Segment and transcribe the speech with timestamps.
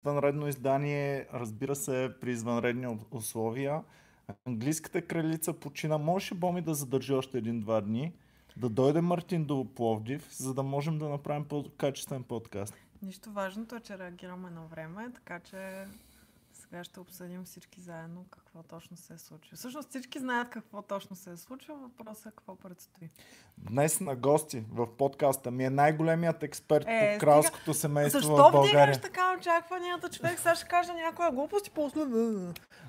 [0.00, 3.82] извънредно издание, разбира се, при извънредни условия.
[4.46, 5.98] Английската кралица почина.
[5.98, 8.12] Можеше Боми да задържи още един-два дни,
[8.56, 12.74] да дойде Мартин до Пловдив, за да можем да направим по-качествен подкаст.
[13.02, 15.84] Нищо важното е, че реагираме на време, така че
[16.70, 19.56] сега ще обсъдим всички заедно какво точно се е случило.
[19.56, 23.10] Всъщност всички знаят какво точно се е случило, въпросът е какво предстои.
[23.58, 28.52] Днес на гости в подкаста ми е най-големият експерт е, по кралското семейство Защо в
[28.52, 28.94] България.
[28.94, 30.10] Защо така очакванията?
[30.10, 32.00] Човек сега ще каже някоя глупост и после...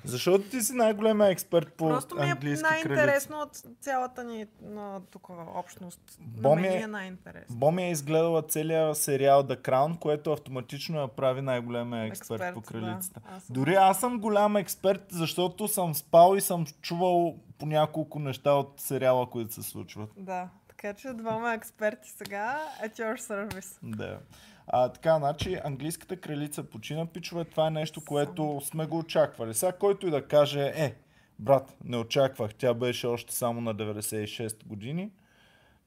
[0.06, 5.30] Защото ти си най-големия експерт по Просто ми е най-интересно от цялата ни на тук
[5.56, 6.02] общност.
[6.20, 7.56] Боми е, е най-интересно.
[7.56, 12.62] Боми е изгледала целият сериал The Crown, което автоматично я прави най-големия експерт, експерт по
[12.62, 13.20] кралицата.
[13.20, 18.20] Да, аз Дори аз съм голям експерт, защото съм спал и съм чувал по няколко
[18.20, 20.10] неща от сериала, които се случват.
[20.18, 23.78] Да, така че двама експерти сега at your service.
[23.84, 24.20] Да.
[24.68, 29.54] А, така, значи, английската кралица почина, пичове, това е нещо, което сме го очаквали.
[29.54, 30.96] Сега, който и да каже, е,
[31.40, 35.12] брат, не очаквах, тя беше още само на 96 години,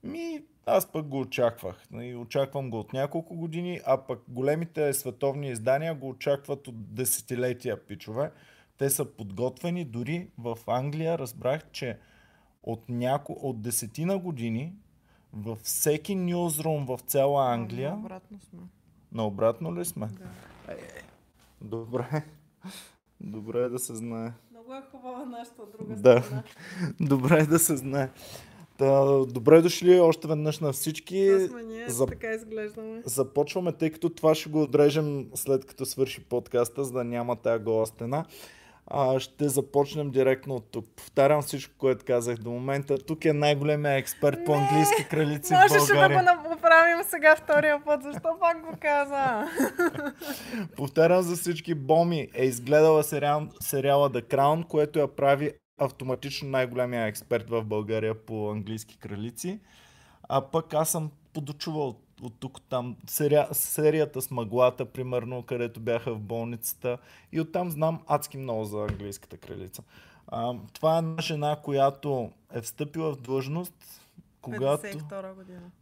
[0.02, 1.86] ми, аз пък го очаквах.
[2.02, 7.86] И очаквам го от няколко години, а пък големите световни издания го очакват от десетилетия,
[7.86, 8.30] пичове.
[8.78, 9.84] Те са подготвени.
[9.84, 11.98] Дори в Англия разбрах, че
[12.62, 14.72] от, няко, от десетина години
[15.36, 17.90] във всеки нюзрум в цяла Англия...
[17.90, 18.60] На обратно сме.
[19.12, 20.06] На обратно ли сме?
[20.06, 20.72] Да.
[20.72, 21.02] Е,
[21.60, 22.24] добре.
[23.20, 24.32] Добре е да се знае.
[24.50, 26.22] Много е хубава нашата друга да.
[26.22, 26.42] страна.
[27.00, 28.10] Добре е да се знае.
[28.78, 31.48] Та, добре дошли още веднъж на всички.
[31.66, 32.06] ние, За...
[32.06, 33.02] така изглеждаме.
[33.04, 37.58] Започваме, тъй като това ще го отрежем след като свърши подкаста, за да няма тая
[37.58, 38.24] гола стена.
[38.86, 40.86] А, ще започнем директно от тук.
[40.96, 42.98] Повтарям всичко, което казах до момента.
[42.98, 46.24] Тук е най-големия експерт не, по английски кралици в България.
[46.24, 48.02] да го направим сега втория път.
[48.02, 49.48] Защо пак го каза?
[50.76, 51.74] Повтарям за всички.
[51.74, 58.14] Боми е изгледала сериал, сериала The Crown, което я прави автоматично най-големия експерт в България
[58.14, 59.60] по английски кралици.
[60.28, 66.14] А пък аз съм подочувал от тук там серия, серията с мъглата, примерно, където бяха
[66.14, 66.98] в болницата.
[67.32, 69.82] И оттам знам адски много за английската кралица.
[70.26, 73.74] А, това е една жена, която е встъпила в длъжност,
[74.40, 74.86] когато,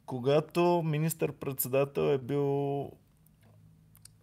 [0.06, 2.90] когато министър-председател е бил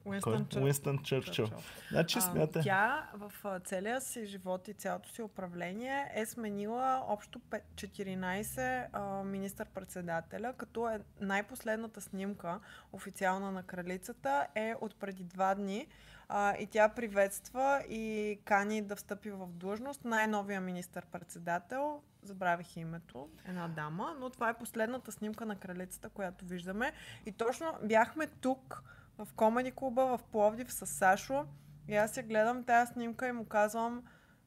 [0.09, 0.62] Уинстън, Чър...
[0.62, 1.47] Уинстън Чърчил.
[1.92, 2.62] Значи смята.
[2.62, 7.40] Тя в целия си живот и цялото си управление е сменила общо
[7.75, 12.59] 14 а, министър-председателя, като е най-последната снимка
[12.92, 15.88] официална на кралицата е от преди два дни.
[16.30, 22.02] А, и тя приветства и кани да встъпи в длъжност най-новия министър-председател.
[22.24, 26.94] Забравих името, една дама, но това е последната снимка на кралицата, която виждаме.
[27.25, 28.84] И точно бяхме тук,
[29.19, 31.46] в комеди клуба в Пловдив с Сашо
[31.88, 34.03] и аз я гледам тази снимка и му казвам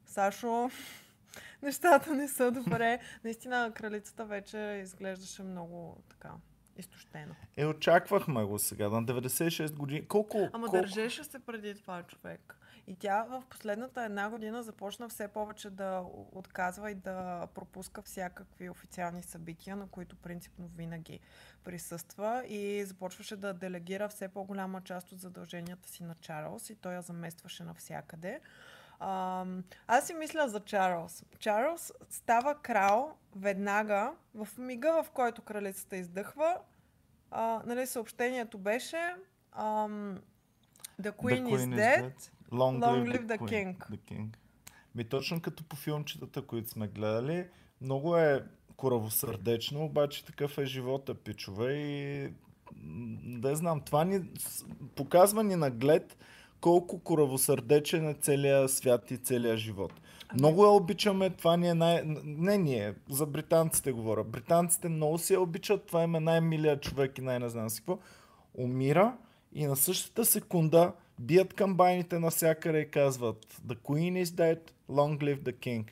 [0.06, 0.70] Сашо,
[1.62, 2.98] нещата не са добре.
[3.24, 6.30] Наистина кралицата вече изглеждаше много така
[6.76, 7.34] изтощено.
[7.56, 10.08] Е, очаквахме го сега, на 96 години.
[10.08, 10.76] Колко, Ама колко...
[10.76, 12.56] държеше се преди това човек.
[12.86, 18.70] И тя в последната една година започна все повече да отказва и да пропуска всякакви
[18.70, 21.20] официални събития, на които принципно винаги
[21.64, 26.94] присъства и започваше да делегира все по-голяма част от задълженията си на Чарлз и той
[26.94, 28.40] я заместваше навсякъде.
[29.00, 29.46] А,
[29.86, 31.24] аз си мисля за Чарлз.
[31.38, 36.58] Чарлз става крал веднага, в мига, в който кралицата издъхва.
[37.30, 39.14] А, нали, съобщението беше
[39.52, 40.18] ам,
[41.02, 42.02] The Queen, the queen is, is dead.
[42.02, 42.30] dead.
[42.52, 43.76] Long, Long live, the, the, king.
[43.90, 44.28] the king.
[44.94, 47.46] Ми точно като по филмчетата, които сме гледали,
[47.80, 48.44] много е
[48.76, 52.28] коравосърдечно, обаче такъв е живота, пичове и
[53.24, 54.20] да знам, това ни
[54.94, 56.16] показва ни наглед
[56.60, 59.92] колко коравосърдечен е целият свят и целият живот.
[60.28, 60.38] Ами...
[60.38, 62.02] Много я обичаме, това ни е най...
[62.24, 64.24] Не ние, за британците говоря.
[64.24, 67.98] Британците много си я обичат, това им е най-милият човек и най-не си какво.
[68.54, 69.16] Умира
[69.52, 75.42] и на същата секунда бият камбайните навсякъде и казват The Queen is dead, long live
[75.42, 75.90] the king.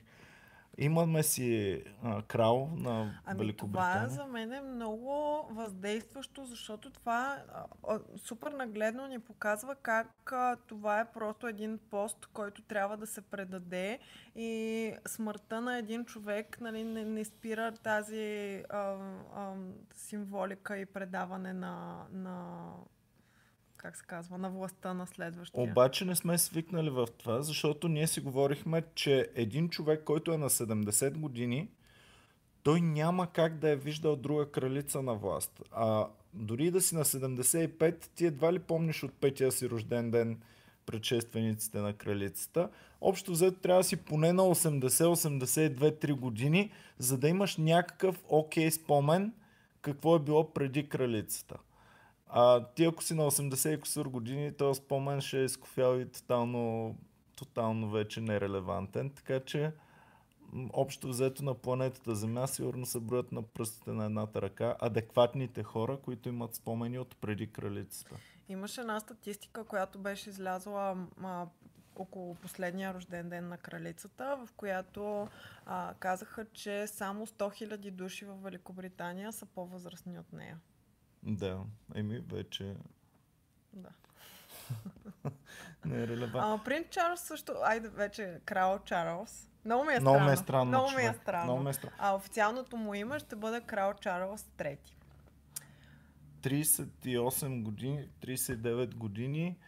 [0.78, 4.08] Имаме си а, крал на ами Великобритания.
[4.08, 7.42] Това за мен е много въздействащо, защото това
[7.88, 13.06] а, супер нагледно ни показва как а, това е просто един пост, който трябва да
[13.06, 13.98] се предаде
[14.36, 18.78] и смъртта на един човек нали, не, не спира тази а,
[19.36, 19.54] а,
[19.94, 22.64] символика и предаване на, на
[23.82, 25.62] как се казва, на властта на следващия.
[25.62, 30.38] Обаче не сме свикнали в това, защото ние си говорихме, че един човек, който е
[30.38, 31.68] на 70 години,
[32.62, 35.62] той няма как да е виждал друга кралица на власт.
[35.72, 40.40] А дори да си на 75, ти едва ли помниш от петия си рожден ден
[40.86, 42.68] предшествениците на кралицата.
[43.00, 49.32] Общо взето трябва да си поне на 80-82-3 години, за да имаш някакъв окей спомен
[49.82, 51.56] какво е било преди кралицата.
[52.32, 56.12] А ти ако си на 80 и косър години, този спомен ще е изкофял и
[56.12, 56.96] тотално,
[57.36, 59.10] тотално вече нерелевантен.
[59.10, 59.72] Така че
[60.72, 65.98] общо взето на планетата Земя сигурно се броят на пръстите на едната ръка адекватните хора,
[66.02, 68.16] които имат спомени от преди кралицата.
[68.48, 71.46] Имаше една статистика, която беше излязла а,
[71.96, 75.28] около последния рожден ден на кралицата, в която
[75.66, 80.58] а, казаха, че само 100 000 души в Великобритания са по-възрастни от нея.
[81.22, 81.60] Да,
[81.94, 82.76] еми вече...
[83.72, 83.88] Да.
[85.84, 86.54] Не е релевантно.
[86.54, 89.50] А, принц Чарлз също, айде вече крал Чарлз.
[89.64, 90.26] Много ми е Много странно.
[90.26, 91.44] ме е странно, Много ми е странно.
[91.44, 91.96] Много ме е странно.
[91.98, 94.96] А официалното му име ще бъде крал Чарлз трети.
[96.42, 99.58] 38 години, 39 години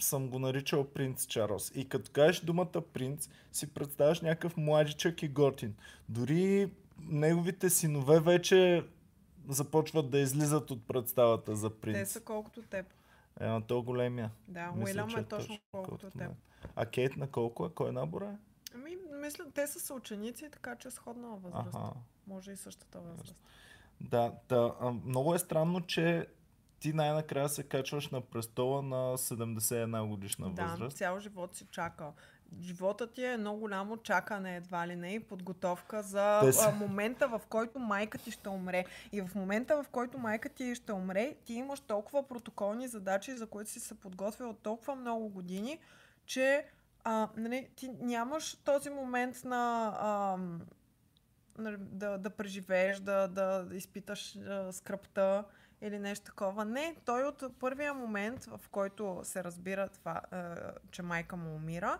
[0.00, 1.72] съм го наричал принц Чарлз.
[1.74, 5.74] И като кажеш думата принц, си представяш някакъв младичък и готин.
[6.08, 8.84] Дори неговите синове вече
[9.48, 11.96] започват да излизат от представата за принц.
[11.96, 12.86] Те са колкото теб.
[13.40, 14.30] Е, то големия.
[14.48, 16.30] Да, Мисля, Уилям че е точно колкото колкото теб.
[16.76, 17.70] А Кейт на колко е?
[17.74, 18.36] Кой набор е?
[18.74, 21.74] Ами, мисля, те са съученици, така че е сходна възраст.
[21.74, 21.92] Аха.
[22.26, 23.36] Може и същата възраст.
[24.00, 24.74] Да, да.
[25.04, 26.26] Много е странно, че
[26.80, 30.96] ти най-накрая се качваш на престола на 71 годишна Да, възраст.
[30.96, 32.12] цял живот си чака.
[32.60, 37.40] Животът ти е едно голямо чакане, едва ли не, и подготовка за а, момента, в
[37.48, 38.84] който майка ти ще умре.
[39.12, 43.46] И в момента, в който майка ти ще умре, ти имаш толкова протоколни задачи, за
[43.46, 45.78] които си се подготвил от толкова много години,
[46.26, 46.64] че
[47.04, 50.36] а, нали, ти нямаш този момент на а,
[51.58, 55.44] нали, да, да преживееш, да, да изпиташ а, скръпта
[55.82, 56.64] или нещо такова.
[56.64, 60.56] Не, той от първия момент, в който се разбира това, а,
[60.90, 61.98] че майка му умира,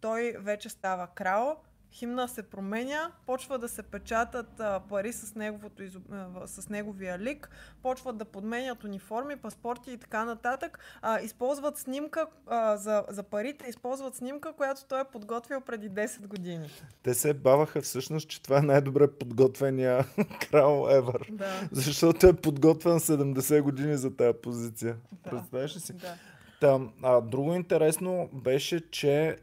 [0.00, 1.56] той вече става крал,
[1.92, 5.82] химна се променя, почва да се печатат а, пари с, неговото,
[6.12, 7.50] а, с неговия лик,
[7.82, 10.78] почват да подменят униформи, паспорти и така нататък.
[11.02, 16.26] А, използват снимка а, за, за парите, използват снимка, която той е подготвил преди 10
[16.26, 16.70] години.
[17.02, 20.04] Те се баваха всъщност, че това е най-добре подготвения
[20.50, 21.32] крал ever.
[21.32, 21.68] Да.
[21.72, 24.96] Защото е подготвен 70 години за тази позиция.
[25.12, 25.30] Да.
[25.30, 25.92] Представяш ли си?
[25.92, 26.14] да.
[26.60, 29.36] Та, а, друго интересно беше, че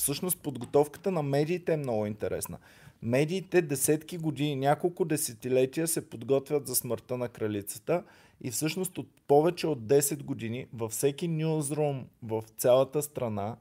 [0.00, 2.58] всъщност подготовката на медиите е много интересна.
[3.02, 8.04] Медиите десетки години, няколко десетилетия се подготвят за смъртта на кралицата
[8.40, 13.56] и всъщност от повече от 10 години във всеки нюзрум в цялата страна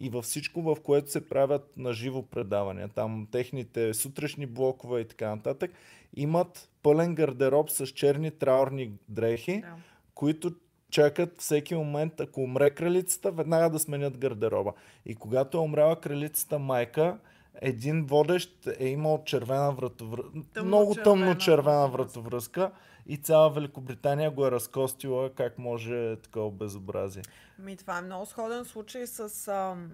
[0.00, 5.08] и във всичко, в което се правят на живо предавания, там техните сутрешни блокове и
[5.08, 5.70] така нататък,
[6.16, 9.74] имат пълен гардероб с черни траурни дрехи, Да.
[10.14, 10.52] които
[10.90, 14.72] чакат всеки момент, ако умре кралицата, веднага да сменят гардероба.
[15.06, 17.18] И когато е умряла кралицата майка,
[17.54, 22.70] един водещ е имал червена вратовръзка, Тъмно много тъмно червена вратовръзка.
[23.06, 27.22] и цяла Великобритания го е разкостила как може такова безобразие.
[27.58, 29.92] Ми, това е много сходен случай с ам,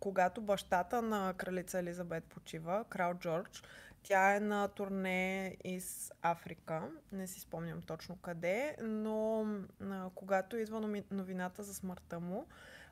[0.00, 3.62] когато бащата на кралица Елизабет почива, крал Джордж.
[4.04, 9.46] Тя е на турне из Африка, не си спомням точно къде, но
[9.80, 12.46] а, когато идва новината за смъртта му,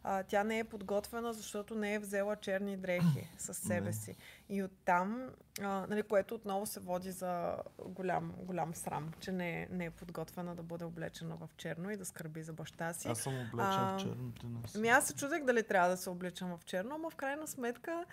[0.05, 3.93] а, тя не е подготвена, защото не е взела черни дрехи със себе Не.
[3.93, 4.17] си.
[4.49, 9.69] И оттам, а, нали, което отново се води за голям, голям срам, че не е,
[9.71, 13.09] не е подготвена да бъде облечена в черно и да скърби за баща си.
[13.09, 14.75] Аз съм облечен А, в черното днес.
[14.75, 18.05] Ами аз се чудех дали трябва да се обличам в черно, ама в крайна сметка,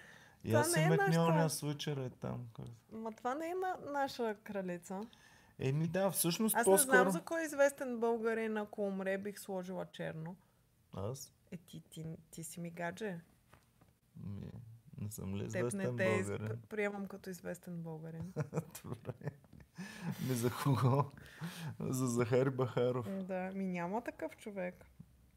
[0.44, 1.22] И аз не си е метни нашата-
[2.02, 2.48] е там.
[2.92, 5.02] ма това не е на наша кралица.
[5.60, 6.96] Еми да, всъщност Аз не по-скоро...
[6.96, 10.36] знам за кой известен българин, ако умре, бих сложила черно.
[10.94, 11.34] Аз?
[11.52, 13.20] Е, ти, ти, ти си ми гадже.
[14.26, 14.52] Ми,
[14.98, 16.28] не съм ли Теб известен не те из...
[16.28, 16.58] българин?
[16.70, 18.34] приемам като известен българин.
[18.84, 19.14] Добре.
[20.28, 21.04] Ми за кого?
[21.80, 23.24] За Захари Бахаров.
[23.24, 24.86] да, ми няма такъв човек.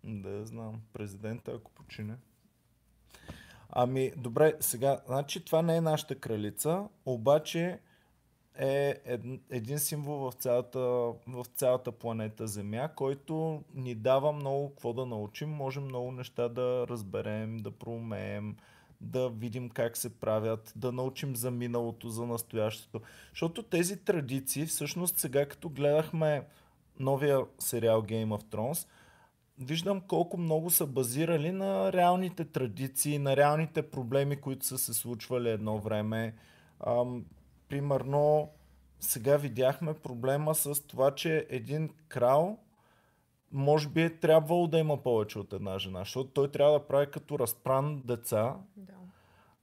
[0.05, 0.83] Да, знам.
[0.93, 2.17] Президента, ако почине.
[3.73, 7.79] Ами, добре, сега, значи това не е нашата кралица, обаче
[8.59, 8.97] е
[9.51, 10.81] един, символ в цялата,
[11.27, 15.51] в цялата планета Земя, който ни дава много какво да научим.
[15.51, 18.57] Можем много неща да разберем, да проумеем,
[19.01, 23.01] да видим как се правят, да научим за миналото, за настоящето.
[23.31, 26.43] Защото тези традиции, всъщност сега като гледахме
[26.99, 28.89] новия сериал Game of Thrones,
[29.63, 35.49] виждам колко много са базирали на реалните традиции, на реалните проблеми, които са се случвали
[35.51, 36.35] едно време.
[36.87, 37.25] Ам,
[37.69, 38.51] примерно,
[39.01, 42.59] сега видяхме проблема с това, че един крал
[43.53, 47.11] може би е трябвало да има повече от една жена, защото той трябва да прави
[47.11, 48.93] като разпран деца Да.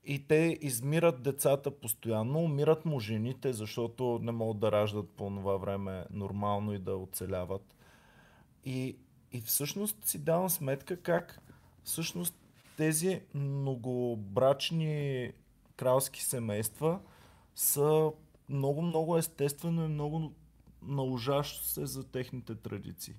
[0.05, 5.57] и те измират децата постоянно, умират му жените, защото не могат да раждат по това
[5.57, 7.75] време нормално и да оцеляват.
[8.65, 8.97] И,
[9.31, 11.41] и всъщност си давам сметка как
[11.83, 12.35] всъщност
[12.77, 15.31] тези многобрачни
[15.75, 16.99] кралски семейства
[17.55, 18.11] са
[18.49, 20.31] много-много естествено и много
[20.81, 23.15] наложащо се за техните традиции.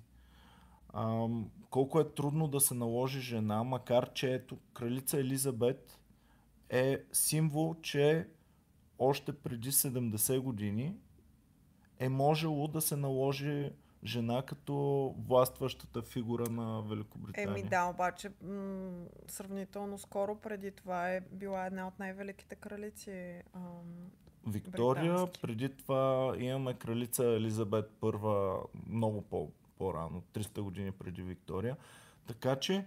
[0.93, 5.99] Ам, колко е трудно да се наложи жена, макар че ето кралица Елизабет
[6.69, 8.27] е символ, че
[8.99, 10.95] още преди 70 години
[11.99, 13.71] е можело да се наложи
[14.05, 14.73] жена като
[15.27, 17.49] властващата фигура на Великобритания.
[17.49, 23.41] Еми да, обаче м- сравнително скоро преди това е била една от най-великите кралици.
[23.53, 23.61] Ам,
[24.47, 25.41] Виктория, британски.
[25.41, 31.77] преди това имаме кралица Елизабет I много по- по-рано, 300 години преди Виктория.
[32.27, 32.85] Така че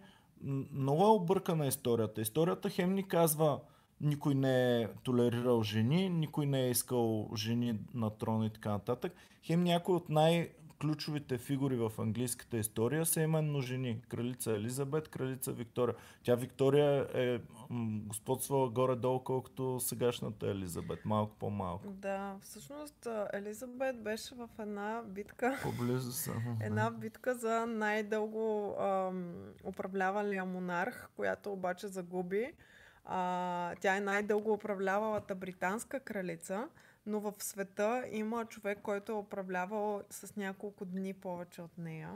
[0.73, 2.21] много е объркана историята.
[2.21, 3.61] Историята хем ни казва
[4.01, 9.13] никой не е толерирал жени, никой не е искал жени на трон и така нататък.
[9.43, 10.09] Хем някои от
[10.75, 14.03] най-ключовите фигури в английската история са именно жени.
[14.09, 15.95] Кралица Елизабет, кралица Виктория.
[16.23, 17.41] Тя Виктория е
[18.07, 21.05] господствала горе-долу, колкото сегашната Елизабет.
[21.05, 21.89] Малко по-малко.
[21.89, 25.59] да, всъщност Елизабет беше в една битка.
[25.63, 26.59] По-близо съм.
[26.63, 32.53] Една битка за най-дълго ам, управлявалия монарх, която обаче загуби.
[33.05, 36.69] А, тя е най-дълго управлявалата британска кралица,
[37.07, 42.11] но в света има човек, който е управлявал с няколко дни повече от нея.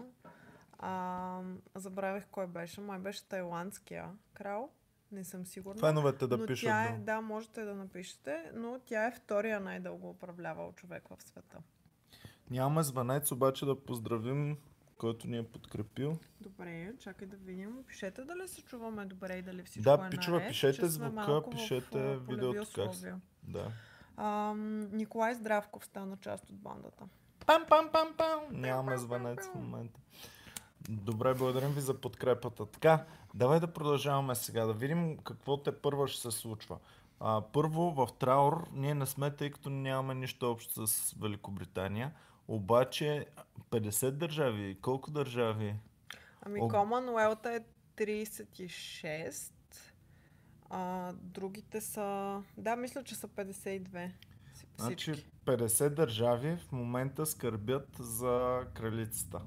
[0.79, 1.41] А,
[1.75, 2.81] забравих кой беше.
[2.81, 4.71] Май беше тайландския крал.
[5.13, 5.81] Не съм сигурна.
[5.81, 6.67] Феновете да но пишат.
[6.67, 7.05] тя е, да.
[7.05, 11.59] да, можете да напишете, но тя е втория най-дълго управлявал човек в света.
[12.51, 14.57] Нямаме звънец, обаче да поздравим,
[14.99, 16.19] който ни е подкрепил.
[16.41, 17.85] Добре, чакай да видим.
[17.87, 20.89] Пишете дали се чуваме добре и дали всичко Да, е пичове, наред, пишете че сме
[20.89, 22.91] звука, пишете видеото как.
[23.43, 23.73] Да.
[24.19, 27.05] Ам, Николай Здравков стана част от бандата.
[27.47, 28.41] Пам, пам, пам, пам.
[28.51, 30.01] Нямаме звънец в момента.
[30.89, 32.67] Добре, благодарим ви за подкрепата.
[32.67, 36.79] Така, давай да продължаваме сега, да видим какво те първа ще се случва.
[37.21, 42.13] А, първо, в Траур ние не сме, тъй като нямаме нищо общо с Великобритания.
[42.49, 43.27] Обаче
[43.71, 45.75] 50 държави, колко държави?
[46.43, 46.69] Ами О.
[46.69, 47.61] Комануелта е
[47.97, 49.53] 36.
[50.71, 52.43] А, другите са...
[52.57, 54.11] Да, мисля, че са 52.
[54.55, 55.31] Си- Значи Всички.
[55.47, 59.41] 50 държави в момента скърбят за кралицата.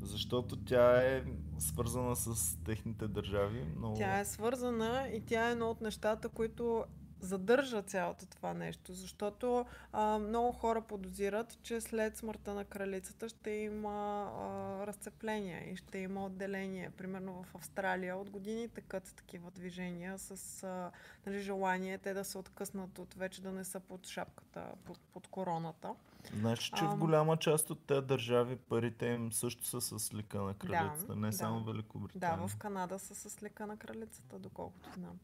[0.00, 1.24] Защото тя е
[1.58, 3.66] свързана с техните държави.
[3.76, 3.94] Но...
[3.94, 6.84] Тя е свързана и тя е едно от нещата, които
[7.24, 13.50] задържа цялото това нещо, защото а, много хора подозират, че след смъртта на кралицата ще
[13.50, 16.90] има а, разцепление и ще има отделение.
[16.90, 20.90] Примерно в Австралия от години тъкат такива движения с а,
[21.26, 25.26] нали, желание те да се откъснат от вече да не са под шапката, под, под
[25.26, 25.94] короната.
[26.32, 26.98] Знаеш, че в Ам.
[26.98, 31.32] голяма част от тези държави парите им също са с лика на кралицата, не да.
[31.32, 32.48] само Да, Великобритания.
[32.48, 35.18] в Канада са с лека на кралицата, доколкото знам.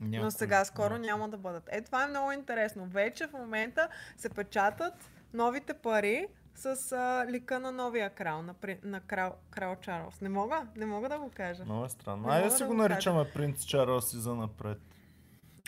[0.00, 0.98] Някои- Но сега скоро да.
[0.98, 1.68] няма да бъдат.
[1.68, 2.86] Е, това е много интересно.
[2.86, 4.94] Вече в момента се печатат
[5.34, 10.20] новите пари с а, лика на новия крал, на, при- на крал, крал Чарлз.
[10.20, 11.64] Не мога, не мога да го кажа.
[11.64, 12.28] Много е странно.
[12.28, 12.88] Айде мога си да го го кажа.
[12.88, 14.78] наричаме принц Чарлз и за напред.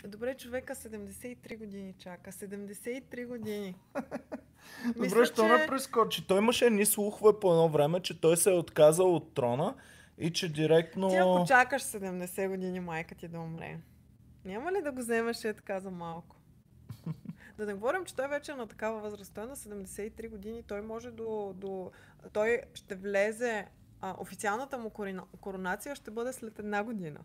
[0.03, 2.31] Добре, човека 73 години чака.
[2.31, 3.75] 73 години.
[4.95, 6.27] Добре, що не прескочи?
[6.27, 9.75] Той имаше едни слухове по едно време, че той се е отказал от трона
[10.17, 11.09] и че директно...
[11.09, 13.77] Ти ако чакаш 70 години майка ти да умре,
[14.45, 16.35] няма ли да го вземеш е така за малко?
[17.57, 19.33] Да не говорим, че той вече е на такава възраст.
[19.33, 20.63] Той е на 73 години.
[20.63, 21.53] Той може до...
[21.55, 21.91] до
[22.33, 23.67] той ще влезе...
[24.03, 24.89] А, официалната му
[25.41, 27.19] коронация ще бъде след една година.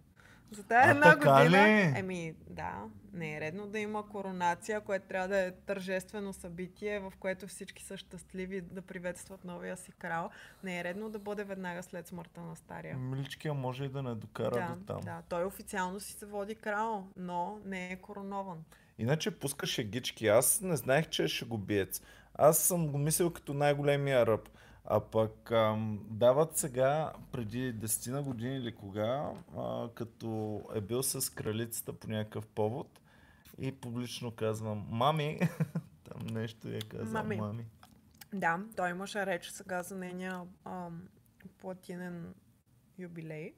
[0.50, 1.68] За тая А, една година...
[1.68, 1.98] ли?
[1.98, 2.84] Еми, да.
[3.12, 7.82] Не е редно да има коронация, което трябва да е тържествено събитие, в което всички
[7.84, 10.30] са щастливи да приветстват новия си крал.
[10.64, 12.96] Не е редно да бъде веднага след смъртта на стария.
[12.96, 15.00] Миличкия може и да не докара Да, до там.
[15.00, 18.64] да, той официално си се води крал, но не е коронован.
[18.98, 20.26] Иначе пуска шегички.
[20.28, 22.02] Аз не знаех, че е шегобиец.
[22.34, 24.48] Аз съм го мислил като най-големия ръб.
[24.88, 31.02] А пък ам, дават сега, преди 10 на години или кога, а, като е бил
[31.02, 33.00] с кралицата по някакъв повод
[33.58, 35.40] и публично казвам, мами,
[36.04, 37.36] там нещо я казва, Мами.
[37.36, 37.66] мами.
[38.34, 41.08] Да, той имаше реч сега за нейния ам,
[41.58, 42.34] платинен
[42.98, 43.54] юбилей.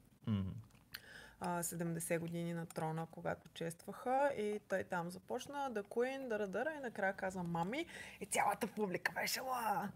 [1.39, 6.73] А, 70 години на трона, когато честваха и той там започна да Queen, да дъра
[6.77, 7.85] и накрая каза мами
[8.21, 9.89] и цялата публика беше ла.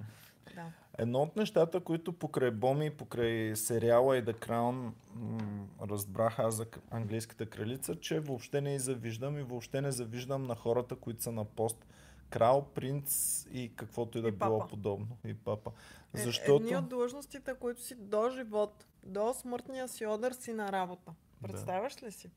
[0.56, 0.72] Да.
[0.98, 6.66] Едно от нещата, които покрай Боми, покрай сериала и The Crown м- разбрах аз за
[6.92, 11.46] английската кралица, че въобще не завиждам и въобще не завиждам на хората, които са на
[11.46, 11.86] пост
[12.30, 13.08] крал, принц
[13.52, 14.70] и каквото и да И било папа.
[14.70, 15.18] подобно.
[15.26, 15.72] И папа.
[16.14, 16.64] Е, Защото...
[16.64, 21.12] Едни от длъжностите, които си до живот, до смъртния си одър си на работа.
[21.44, 22.30] Представяш ли си?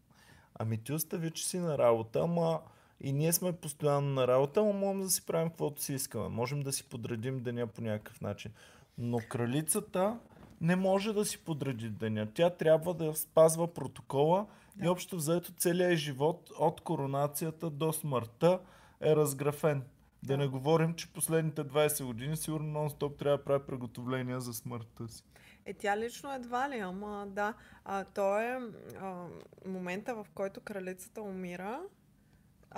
[0.55, 2.61] Ами ти остави, че си на работа, ама
[3.01, 6.29] и ние сме постоянно на работа, ама можем да си правим каквото си искаме.
[6.29, 8.53] Можем да си подредим деня по някакъв начин.
[8.99, 10.19] Но кралицата
[10.61, 12.29] не може да си подреди деня.
[12.35, 14.91] Тя трябва да спазва протокола и Да.
[14.91, 18.61] общо взето целият живот от коронацията до смъртта
[19.01, 19.83] е разграфен.
[20.23, 20.37] Да, Да.
[20.37, 25.23] не говорим, че последните 20 години сигурно нон-стоп трябва да прави приготовления за смъртта си.
[25.67, 27.55] Е, тя лично едва ли, ама да.
[27.85, 28.59] А, то е
[29.01, 29.27] а,
[29.67, 31.81] момента, в който кралицата умира.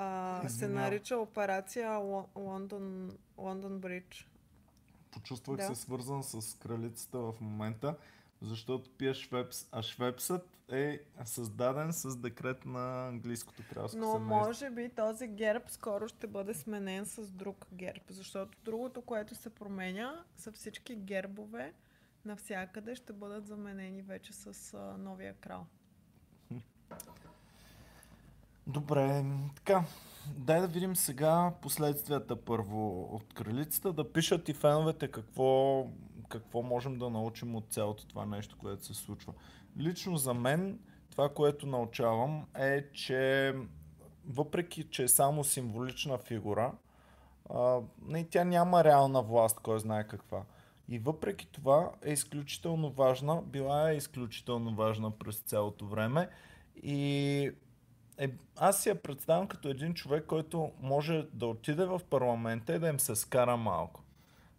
[0.00, 4.28] А, се нарича операция Ло- Лондон, Лондон Бридж.
[5.10, 5.62] Почувствах Да.
[5.64, 7.96] се свързан с кралицата в момента,
[8.40, 14.28] защото пия Швепс, а Швепсът е създаден с декрет на английското кралско Но семейство.
[14.28, 19.50] може би този герб скоро ще бъде сменен с друг герб, защото другото, което се
[19.50, 21.72] променя, са всички гербове
[22.24, 25.66] навсякъде ще бъдат заменени вече с а, новия крал.
[28.68, 29.24] Добре,
[29.56, 29.84] така.
[30.36, 35.86] Дай да видим сега последствията първо от кралицата, да пишат и феновете какво,
[36.28, 39.32] какво можем да научим от цялото това нещо, което се случва.
[39.78, 40.78] Лично за мен,
[41.10, 43.54] това, което научавам е, че
[44.26, 46.72] въпреки, че е само символична фигура,
[47.50, 47.80] а,
[48.30, 50.42] тя няма реална власт, кой знае каква.
[50.88, 56.28] И въпреки това е изключително важна, била е изключително важна през цялото време
[56.82, 57.52] и
[58.18, 62.78] е, аз си я представям като един човек, който може да отиде в парламента и
[62.78, 64.02] да им се скара малко.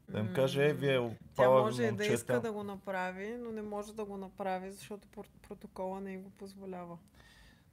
[0.09, 2.13] Да им каже, е, вие Тя може и да момчета.
[2.13, 5.07] иска да го направи, но не може да го направи, защото
[5.47, 6.97] протокола не го позволява.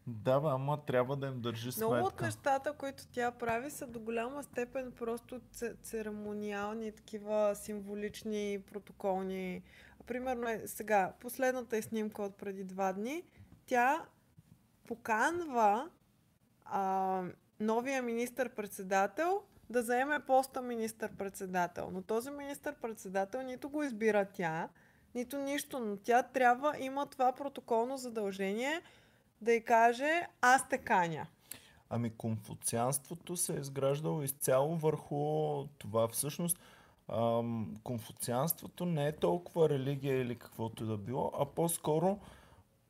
[0.06, 2.24] Да, бе, ама трябва да им държи Много от сметка.
[2.24, 5.40] нещата, които тя прави, са до голяма степен просто
[5.82, 9.62] церемониални, такива символични, протоколни.
[10.06, 13.22] Примерно е, сега, последната е снимка от преди два дни.
[13.66, 14.04] Тя
[14.86, 15.88] поканва
[16.64, 17.22] а,
[17.60, 21.90] новия министър-председател да заеме поста министър-председател.
[21.92, 24.68] Но този министър-председател нито го избира тя,
[25.14, 28.82] нито нищо, но тя трябва, има това протоколно задължение
[29.40, 31.26] да й каже аз те каня.
[31.90, 36.08] Ами конфуцианството се е изграждало изцяло върху това.
[36.08, 36.58] Всъщност,
[37.08, 42.18] ам, конфуцианството не е толкова религия или каквото и да било, а по-скоро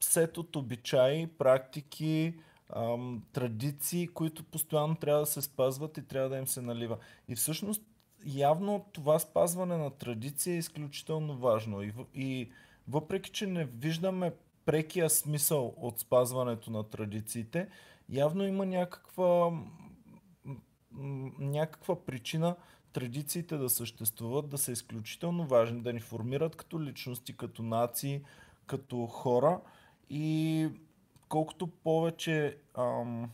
[0.01, 2.35] сет от обичаи, практики,
[2.77, 6.99] ам, традиции, които постоянно трябва да се спазват и трябва да им се налива.
[7.29, 7.83] И всъщност,
[8.27, 11.83] явно това спазване на традиции е изключително важно.
[11.83, 12.51] И, и
[12.89, 14.33] въпреки, че не виждаме
[14.65, 17.69] прекия смисъл от спазването на традициите,
[18.09, 19.61] явно има някаква,
[21.39, 22.57] някаква причина
[22.93, 28.23] традициите да съществуват, да са изключително важни, да ни формират като личности, като нации,
[28.67, 29.61] като хора
[30.11, 30.69] и
[31.29, 33.31] колкото повече ам,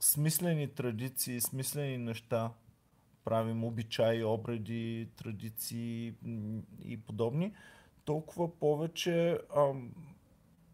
[0.00, 2.50] смислени традиции, смислени неща
[3.24, 6.14] правим, обичаи, обреди, традиции
[6.84, 7.52] и подобни,
[8.04, 9.90] толкова повече ам,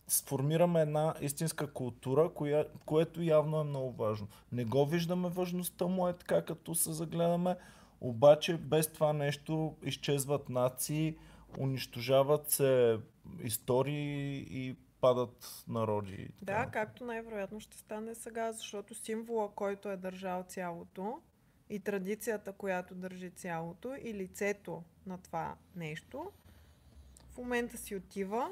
[0.09, 4.29] сформираме една истинска култура, коя, което явно е много важно.
[4.53, 7.57] Не го виждаме важността му е така, като се загледаме,
[8.01, 11.17] обаче без това нещо изчезват нации,
[11.59, 12.99] унищожават се
[13.43, 16.29] истории и падат народи.
[16.39, 21.21] така Да, както най-вероятно ще стане сега, защото символа, който е държал цялото
[21.71, 26.31] и традицията, която държи цялото и лицето на това нещо,
[27.31, 28.51] в момента си отива,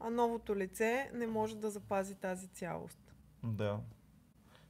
[0.00, 3.14] а новото лице не може да запази тази цялост.
[3.42, 3.80] Да.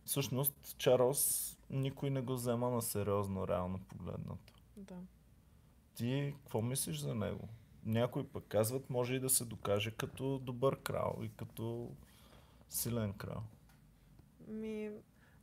[0.04, 4.54] Всъщност, Чарлз никой не го взема на сериозно, реално погледнато.
[4.76, 4.96] Да.
[5.94, 7.48] Ти какво мислиш за него?
[7.88, 11.90] Някои пък казват, може и да се докаже като добър крал и като
[12.68, 13.42] силен крал.
[14.48, 14.90] Ми,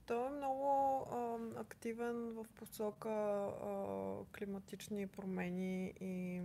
[0.06, 0.68] той е много
[1.12, 6.42] а, активен в посока а, климатични промени и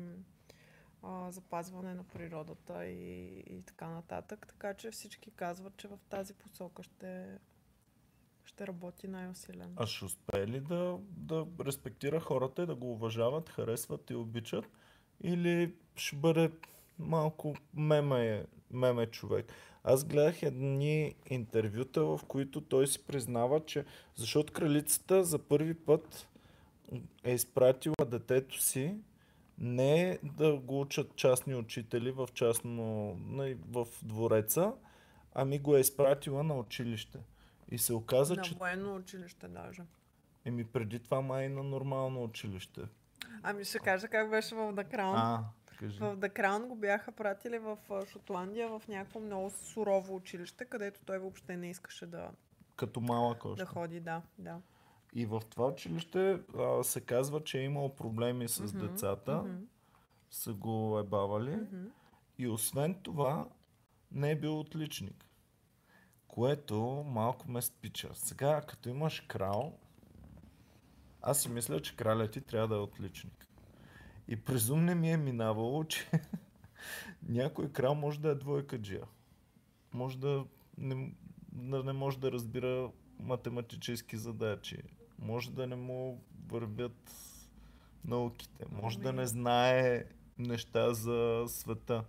[1.02, 4.46] а, запазване на природата и, и така нататък.
[4.48, 7.38] Така че всички казват, че в тази посока ще,
[8.44, 9.72] ще работи най-усилено.
[9.76, 14.64] А ще успее ли да, да респектира хората и да го уважават, харесват и обичат?
[15.24, 16.50] Или ще бъде
[16.98, 19.52] малко меме, меме човек?
[19.84, 23.84] Аз гледах едни интервюта, в които той си признава, че
[24.16, 26.28] защото кралицата за първи път
[27.24, 28.96] е изпратила детето си
[29.60, 33.16] не да го учат частни учители в частно,
[33.70, 34.72] в двореца,
[35.34, 37.18] ами го е изпратила на училище.
[37.70, 38.54] И се оказа, на че...
[38.54, 39.82] военно училище даже.
[40.44, 42.80] Еми преди това май на нормално училище.
[43.42, 45.12] Ами ще кажа как беше в The Crown.
[45.16, 45.44] А,
[45.78, 45.98] кажи.
[45.98, 51.18] В The Crown го бяха пратили в Шотландия в някакво много сурово училище, където той
[51.18, 52.30] въобще не искаше да,
[52.76, 53.62] Като малък още.
[53.62, 54.00] да ходи.
[54.00, 54.60] Да, да.
[55.14, 59.56] И в това училище а, се казва, че е имал проблеми с Мгм, децата, мгм,
[60.30, 61.56] са го ебавали.
[61.56, 61.86] мгм.
[62.38, 63.48] И освен това,
[64.12, 65.26] не е бил отличник.
[66.28, 68.10] Което малко ме спича.
[68.14, 69.78] Сега, като имаш крал,
[71.22, 73.46] аз си мисля, че кралят ти трябва да е отличник.
[74.28, 76.10] И през не ми е минавало, че
[77.28, 79.04] някой крал може да е двойкаджия.
[79.92, 80.44] Може да
[80.78, 81.12] не,
[81.52, 84.82] да не може да разбира математически задачи.
[85.18, 87.12] Може да не му вървят
[88.04, 88.64] науките.
[88.82, 90.04] Може да не знае
[90.38, 92.04] неща за света.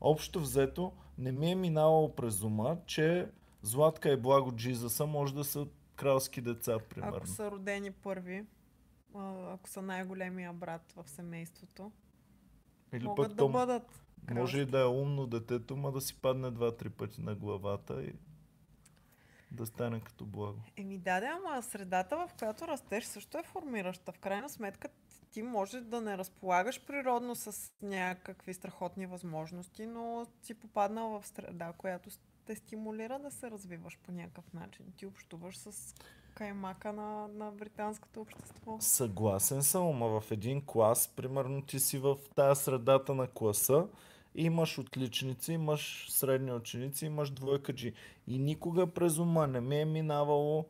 [0.00, 3.28] Общо взето, не ми е минавало през ума, че
[3.62, 5.66] Златка и Благо Джизаса може да са
[6.02, 7.16] кралски деца, примерно.
[7.16, 8.46] Ако са родени първи,
[9.14, 11.92] ако са най-големия брат в семейството,
[12.92, 16.20] Или могат пък да то бъдат може и да е умно детето, ма да си
[16.20, 18.14] падне два-три пъти на главата и
[19.50, 20.62] да стане като Благо.
[20.76, 24.12] Еми да, да, ама средата, в която растеш, също е формираща.
[24.12, 24.88] В крайна сметка
[25.30, 31.72] ти може да не разполагаш природно с някакви страхотни възможности, но си попаднал в среда,
[31.78, 32.10] която
[32.46, 34.86] те стимулира да се развиваш по някакъв начин.
[34.96, 35.94] Ти общуваш с
[36.34, 38.76] каймака на, на британското общество.
[38.80, 43.88] Съгласен съм, ама в един клас, примерно ти си в тази средата на класа,
[44.34, 47.92] имаш отличници, имаш средни ученици, имаш двойкаджи.
[48.26, 50.66] И никога през ума не ми е минавало,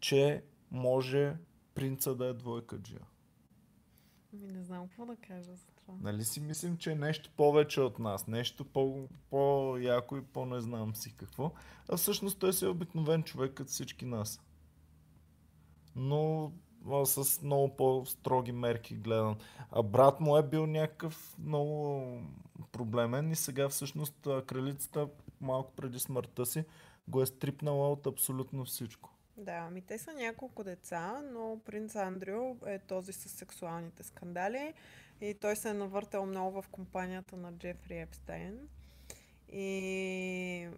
[0.00, 1.36] че може
[1.74, 3.06] принца да е двойкаджия.
[4.32, 5.75] Ми не знам какво да кажа за.
[6.00, 10.94] Нали си мислим, че е нещо повече от нас, нещо по- по-яко и по-не знам
[10.94, 11.52] си какво.
[11.88, 14.40] А всъщност той си е обикновен човек като всички нас.
[15.96, 16.52] Но
[16.90, 19.36] а, с много по-строги мерки гледан.
[19.70, 22.02] А брат му е бил някакъв много
[22.72, 25.08] проблемен и сега всъщност кралицата
[25.40, 26.64] малко преди смъртта си
[27.08, 29.10] го е стрипнала от абсолютно всичко.
[29.36, 34.74] Да, ами те са няколко деца, но принц Андрю е този с сексуалните скандали
[35.20, 38.68] и той се е навъртал много в компанията на Джефри Епстейн.
[39.48, 40.68] И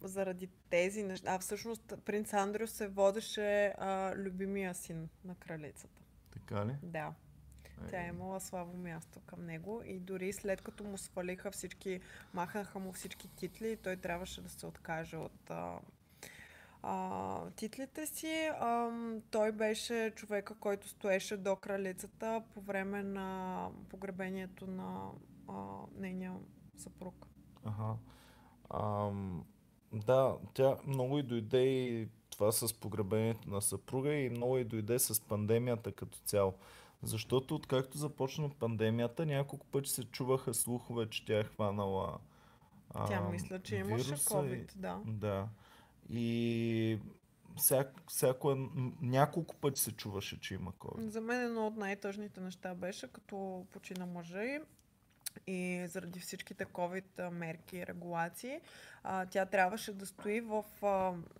[0.00, 6.02] заради тези неща, а всъщност принц Андрю се водеше а, любимия син на кралицата.
[6.30, 6.72] Така ли?
[6.82, 7.14] Да.
[7.90, 12.00] Тя е имала слабо място към него и дори след като му свалиха всички,
[12.32, 15.78] махнаха му всички титли, той трябваше да се откаже от а,
[16.86, 18.50] а, титлите си.
[18.60, 25.10] Ам, той беше човека, който стоеше до кралицата по време на погребението на
[25.48, 25.54] а,
[25.96, 26.34] нейния
[26.76, 27.26] съпруг.
[27.64, 27.94] Ага.
[28.74, 29.44] Ам,
[29.92, 34.98] да, тя много и дойде и това с погребението на съпруга и много и дойде
[34.98, 36.54] с пандемията като цяло.
[37.02, 42.18] Защото откакто започна пандемията, няколко пъти се чуваха слухове, че тя е хванала
[42.94, 45.00] Тя ам, мисля, че имаше COVID, да.
[45.06, 45.48] И, да.
[46.10, 46.98] И
[47.56, 51.08] всяк, всяко, м- няколко пъти се чуваше, че има COVID.
[51.08, 54.60] За мен едно от най-тъжните неща беше, като почина мъжа й
[55.46, 58.60] и заради всичките COVID мерки и регулации,
[59.02, 60.86] а, тя трябваше да стои в, а,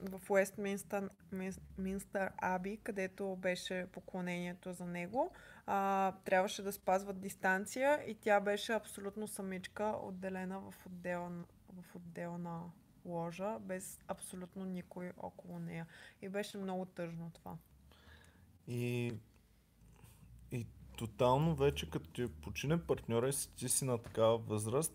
[0.01, 5.33] в Уестминстър Мин- Минстър Аби, където беше поклонението за него.
[5.67, 11.45] А, трябваше да спазват дистанция и тя беше абсолютно самичка, отделена в отделна,
[11.83, 12.61] в отделна
[13.05, 15.87] ложа, без абсолютно никой около нея.
[16.23, 17.57] И беше много тъжно това.
[18.69, 19.13] И,
[20.53, 24.93] и тотално вече като ти почине партньора и си ти си на такава възраст,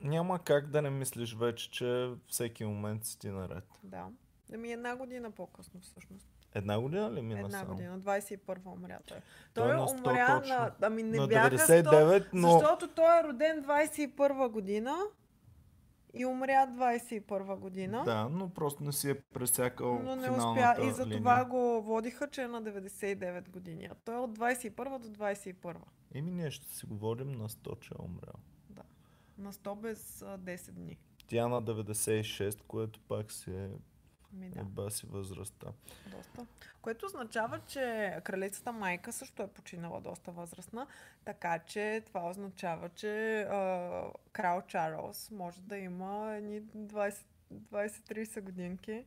[0.00, 3.64] няма как да не мислиш вече, че всеки момент си ти наред.
[3.82, 4.08] Да.
[4.54, 6.26] Ами една година по-късно всъщност.
[6.54, 7.74] Една година ли мина Една само?
[7.74, 9.18] година, 21 умря той.
[9.54, 10.54] Той Той, е на 100 умря точно.
[10.54, 10.72] на...
[10.82, 14.96] Ами не на бяха 99, 100, но защото той е роден 21 година
[16.14, 18.02] и умря 21 година.
[18.04, 22.28] да, но просто не си е пресякал Но не успя и за това го водиха,
[22.30, 23.88] че е на 99 години.
[23.90, 25.76] А той е от 21 до 21.
[26.14, 28.34] Еми ние ще си говорим на 100, че е умрял.
[29.38, 30.98] На 100 без а, 10 дни.
[31.26, 33.68] Тя на 96, което пак си е
[34.32, 35.66] Ми да, еба си възрастта.
[36.06, 36.46] доста.
[36.82, 40.86] Което означава, че кралицата майка също е починала доста възрастна,
[41.24, 47.16] така че това означава, че а, крал Чарлз може да има едни 20
[47.52, 49.04] 20-30 годинки.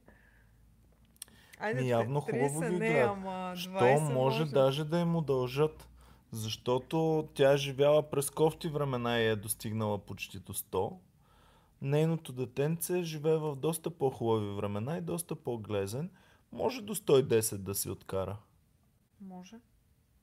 [1.59, 4.45] Айде, Ми явно 30 хубаво ги не, ама 20 Що може, може.
[4.45, 5.87] даже да им удължат?
[6.31, 10.97] Защото тя е живяла през кофти времена и е достигнала почти до 100.
[11.85, 16.09] Нейното детенце живее в доста по-хубави времена и доста по-глезен.
[16.51, 18.37] Може до 110 да си откара.
[19.21, 19.55] Може.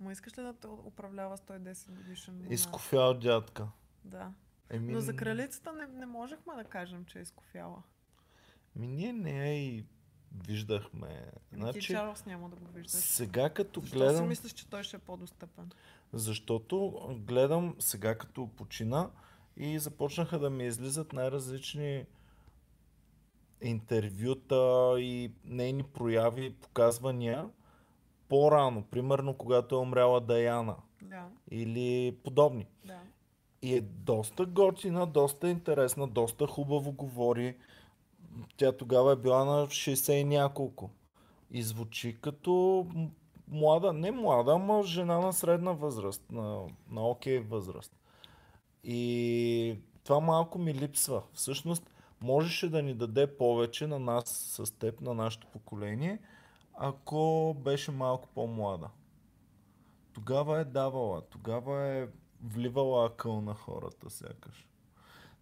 [0.01, 2.53] Ма искаш ли да те управлява 110 годишен монарх?
[2.53, 3.69] Изкофял дядка.
[4.05, 4.33] Да.
[4.71, 7.83] Еми, Но за кралицата не, не можехме да кажем, че е изкофяла.
[8.77, 9.87] Ми ние не я и
[10.47, 11.31] виждахме.
[11.53, 11.81] Значи...
[11.81, 13.01] Ти Чарлз няма да го виждаш.
[13.01, 14.29] сега като Защо си гледам...
[14.29, 15.71] мислиш, че той ще е по-достъпен?
[16.13, 16.93] Защото
[17.27, 19.11] гледам сега като почина
[19.57, 22.05] и започнаха да ми излизат най-различни
[23.63, 27.49] интервюта и нейни прояви, показвания
[28.29, 32.67] по-рано, примерно когато е умряла Даяна Да, или подобни.
[32.85, 32.99] да.
[33.63, 37.57] И е доста готина, доста интересна, доста хубаво говори.
[38.57, 40.91] Тя тогава е била на 60 и няколко.
[41.51, 42.87] И звучи като
[43.49, 47.93] млада, не млада, ама жена на средна възраст, на, на окей възраст.
[48.85, 51.23] И това малко ми липсва.
[51.33, 51.91] Всъщност,
[52.21, 56.19] можеше да ни даде повече на нас с теб, на нашето поколение,
[56.75, 58.91] ако беше малко по-млада.
[60.13, 62.09] Тогава е давала, тогава е
[62.45, 64.69] вливала акъл на хората, сякаш.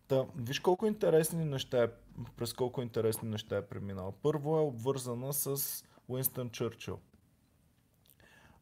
[0.08, 1.88] Та, виж колко интересни неща е,
[2.36, 4.12] през колко интересни неща е преминала.
[4.22, 6.98] Първо е обвързана с Уинстън Чърчил.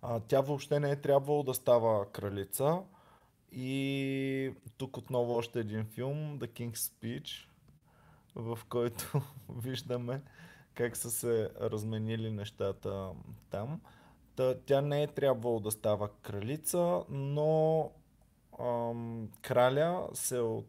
[0.03, 2.83] А, тя въобще не е трябвало да става кралица.
[3.53, 7.49] И тук отново още един филм, The King's Speech,
[8.35, 9.23] в който
[9.57, 10.23] виждаме
[10.79, 13.11] как са се разменили нещата
[13.51, 13.81] там.
[14.37, 17.91] Та, тя не е трябвало да става кралица, но
[18.61, 20.67] ам, краля се от...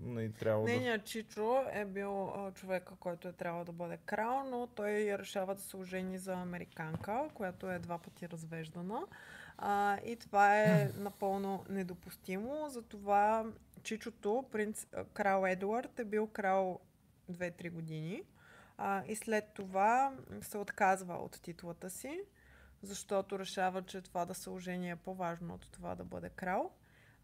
[0.00, 0.72] не е трябвало да...
[0.72, 5.54] Нейният Чичо е бил а, човека, който е трябвало да бъде крал, но той решава
[5.54, 9.00] да се ожени за американка, която е два пъти развеждана.
[9.62, 12.68] А, и това е напълно недопустимо.
[12.68, 13.46] Затова
[13.82, 16.80] Чичото, принц, крал Едуард, е бил крал
[17.32, 18.22] 2-3 години.
[18.78, 22.20] А, и след това се отказва от титлата си,
[22.82, 26.70] защото решава, че това да се ожени е по-важно от това да бъде крал.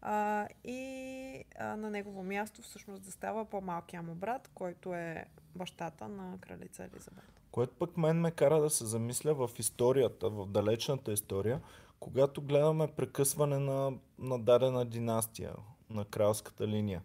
[0.01, 6.07] А, и а, на негово място всъщност да става по-малкия му брат, който е бащата
[6.07, 7.41] на кралица Елизабет.
[7.51, 11.61] Което пък мен ме кара да се замисля в историята, в далечната история,
[11.99, 15.53] когато гледаме прекъсване на, на дадена династия,
[15.89, 17.01] на кралската линия.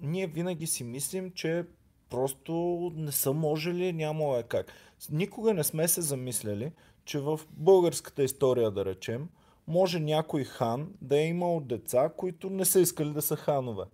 [0.00, 1.66] Ние винаги си мислим, че
[2.10, 2.52] просто
[2.94, 4.72] не са можели, нямало е как.
[5.10, 6.72] Никога не сме се замисляли,
[7.04, 9.28] че в българската история, да речем,
[9.66, 13.84] може някой хан да е имал деца, които не са искали да са ханове.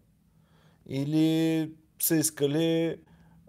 [0.86, 2.96] Или са искали,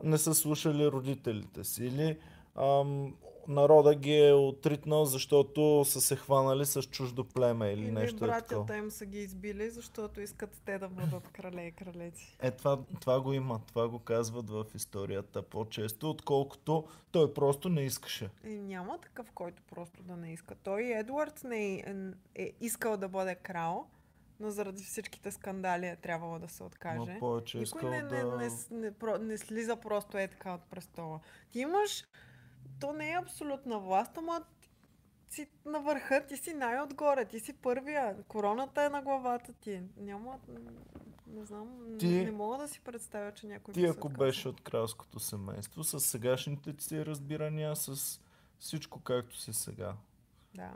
[0.04, 1.86] не са слушали родителите си.
[1.86, 2.18] Или
[2.56, 3.16] ам,
[3.48, 8.28] народа ги е отритнал, защото са се хванали с чуждо племе или, Или нещо е
[8.28, 8.28] такова.
[8.28, 12.38] братята им са ги избили, защото искат те да бъдат крале и кралеци.
[12.40, 13.62] Е, това, това го има.
[13.68, 18.30] Това го казват в историята по-често, отколкото той просто не искаше.
[18.46, 20.56] И няма такъв, който просто да не иска.
[20.56, 21.84] Той Едуард не е,
[22.36, 23.88] е искал да бъде крал,
[24.40, 27.12] но заради всичките скандали е трябвало да се откаже.
[27.14, 31.20] Ма повече Никой не, не, не, не, про- не слиза просто е така от престола.
[31.52, 32.04] Ти имаш...
[32.80, 34.44] То не е абсолютна власт, ама
[35.30, 38.24] си на върха, ти си най-отгоре, ти си първия.
[38.24, 39.82] Короната е на главата ти.
[39.98, 40.40] Няма...
[41.28, 44.18] Не знам, Ти- не, мога да си представя, че някой Ти ако отказал.
[44.18, 48.20] беше от кралското семейство, с сегашните си разбирания, с
[48.60, 49.96] всичко както си сега,
[50.56, 50.72] Да.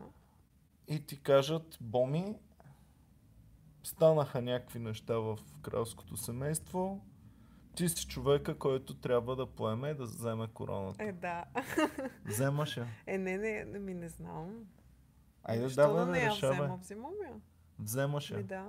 [0.87, 2.35] и ти кажат, Боми,
[3.83, 7.01] станаха някакви неща в кралското семейство,
[7.75, 11.03] ти си човека, който трябва да поеме и да вземе короната.
[11.03, 11.45] Е, да.
[12.25, 12.87] Вземаш я.
[13.07, 14.65] Е, не, не, не ми не знам.
[15.43, 16.57] Айде, Що давай да да не я решавай.
[16.57, 16.77] взема?
[16.81, 17.33] Взимам я.
[17.79, 18.43] Вземаш Ми я.
[18.43, 18.65] да.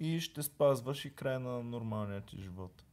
[0.00, 2.84] И ще спазваш и край на нормалния ти живот.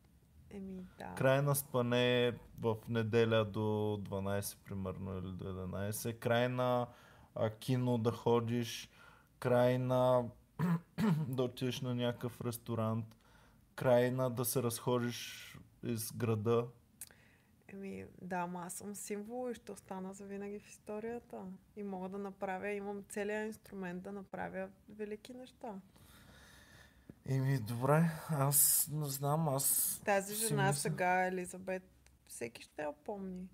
[0.49, 1.13] Еми да.
[1.17, 6.19] Край на спане в неделя до 12, примерно, или до 11.
[6.19, 6.87] Край на
[7.35, 8.89] а, кино да ходиш.
[9.39, 10.23] Край на
[11.27, 13.05] да отидеш на някакъв ресторант.
[13.77, 16.67] Край на да се разходиш из града.
[17.67, 21.43] Еми, да, ама аз съм символ и ще остана завинаги в историята.
[21.75, 25.75] И мога да направя, имам целият инструмент да направя велики неща.
[27.25, 30.01] Еми, добре, аз не знам, аз...
[30.05, 31.83] Тази жена мисля- сега, Елизабет,
[32.27, 33.47] всеки ще я помни.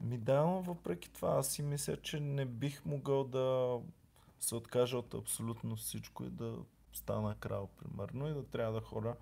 [0.00, 3.78] Ми да, но въпреки това, аз си мисля, че не бих могъл да
[4.40, 6.58] се откажа от абсолютно всичко и да
[6.92, 9.16] стана крал, примерно, и да трябва да ходя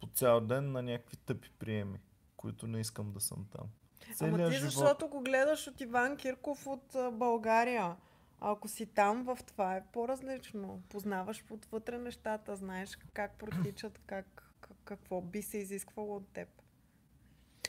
[0.00, 2.00] по цял ден на някакви тъпи приеми,
[2.36, 3.66] които не искам да съм там.
[4.14, 4.72] Целият Ама ти живот.
[4.72, 7.96] защото го гледаш от Иван Кирков от а, България.
[8.40, 10.82] А ако си там в това е по-различно.
[10.88, 16.48] Познаваш отвътре нещата, знаеш как протичат, как, как, какво би се изисквало от теб.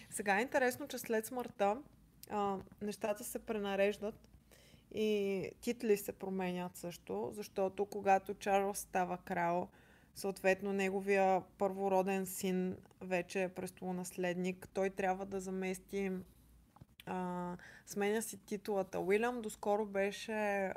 [0.10, 1.78] Сега е интересно, че след смъртта
[2.30, 4.28] а, нещата се пренареждат
[4.94, 9.70] и титли се променят също, защото когато Чарлз става крал,
[10.16, 16.12] съответно неговия първороден син вече е престолонаследник, той трябва да замести
[17.06, 19.00] а, сменя си титулата.
[19.00, 20.32] Уилям доскоро беше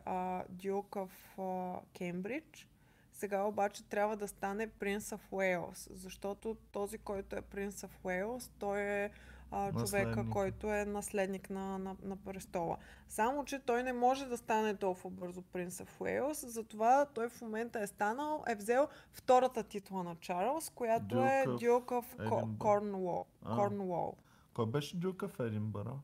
[0.04, 2.68] а, Duke of а, Кембридж.
[3.12, 8.50] Сега обаче трябва да стане Prince of Wales, защото този, който е Prince of Wales,
[8.58, 9.10] той е
[9.54, 12.76] а, човека, който е наследник на, на, на престола.
[13.08, 17.40] Само, че той не може да стане толкова бързо Prince of Wales, затова той в
[17.40, 22.16] момента е станал, е взел втората титла на Чарлз, която Duke е of Duke of
[22.18, 22.56] Ко- Edinburgh.
[22.56, 23.24] Cornwall.
[23.42, 23.56] А.
[23.56, 24.14] Cornwall.
[24.54, 25.94] Кой беше Дюка в Единбъра?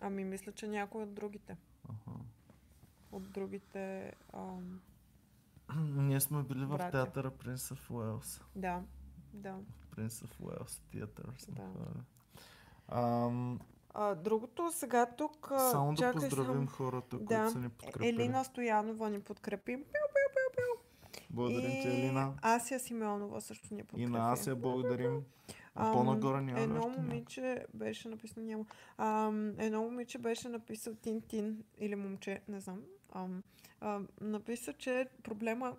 [0.00, 1.56] Ами мисля, че някой от другите.
[1.84, 2.10] Аха.
[3.12, 4.12] От другите.
[4.32, 4.80] Ам,
[6.06, 6.90] Ние сме били в Братя.
[6.90, 8.42] театъра Prince of Wales.
[8.56, 8.82] да,
[9.32, 9.56] да.
[9.90, 11.32] Prince of Wales театър.
[11.48, 11.62] Да.
[12.88, 13.60] Ам,
[13.94, 15.52] А, другото сега тук.
[15.60, 16.66] само да поздравим само.
[16.68, 17.50] хората, които Да.
[17.50, 18.08] са ни подкрепили.
[18.08, 19.64] Елина Стоянова ни подкрепи.
[19.66, 20.84] Пиу, пиу, пиу, пиу.
[21.30, 22.34] Благодарим ти, Елина.
[22.42, 24.02] Асия Симеонова също ни подкрепи.
[24.02, 25.22] И на Асия благодарим.
[25.74, 28.64] А по-нагоре няма Едно момиче беше написано, няма.
[28.98, 32.82] Ам, едно момиче беше написал Тин-Тин или момче, не знам.
[33.12, 33.42] Ам,
[33.80, 35.76] ам, написа, че проблема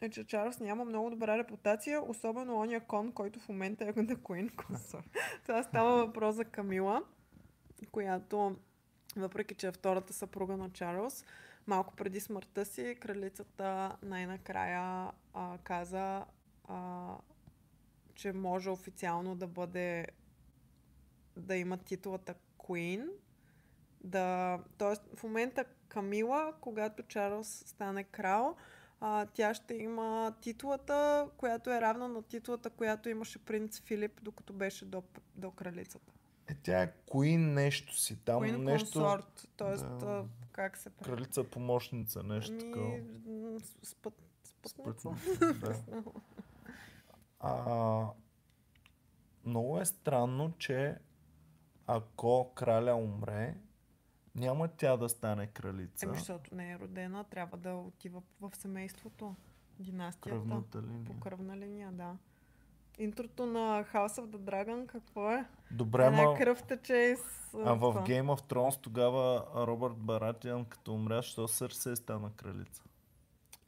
[0.00, 4.16] е, че Чарлз няма много добра репутация, особено ония кон, който в момента е на
[4.16, 5.04] Queen Consort.
[5.42, 7.02] Това става въпрос за Камила,
[7.92, 8.56] която,
[9.16, 11.24] въпреки че е втората съпруга на Чарлз,
[11.66, 16.24] малко преди смъртта си, кралицата най-накрая а, каза,
[16.68, 17.12] а,
[18.14, 20.06] че може официално да бъде
[21.36, 23.08] да има титулата Queen.
[24.04, 28.56] Да, тоест, в момента Камила, когато Чарлз стане крал,
[29.00, 34.52] а, тя ще има титулата, която е равна на титулата, която имаше принц Филип, докато
[34.52, 35.02] беше до,
[35.34, 36.12] до кралицата.
[36.48, 38.24] Е, тя е Queen нещо си.
[38.24, 38.98] Там Queen нещо...
[38.98, 40.04] Consort, т.е.
[40.04, 40.24] да.
[40.52, 41.10] как се прави?
[41.10, 43.60] Кралица помощница, нещо Ами, такова.
[43.82, 44.14] спът,
[44.66, 45.14] спътница.
[45.24, 45.54] Спътница,
[45.92, 46.02] да.
[47.40, 48.06] А,
[49.44, 50.98] много е странно, че
[51.86, 53.54] ако краля умре,
[54.36, 56.06] няма тя да стане кралица.
[56.06, 59.34] Еми, защото не е родена, трябва да отива в семейството,
[59.78, 60.28] династията.
[60.30, 61.04] кръвната линия.
[61.04, 62.16] По кръвна линия, да.
[62.98, 65.44] Интрото на House of the Dragon какво е?
[65.70, 66.36] Добре, Една ама...
[66.38, 67.20] кръв тече из...
[67.54, 67.92] А в.
[67.94, 72.82] Game of Thrones тогава Робърт Баратиан като умря, що Сърсе стана кралица?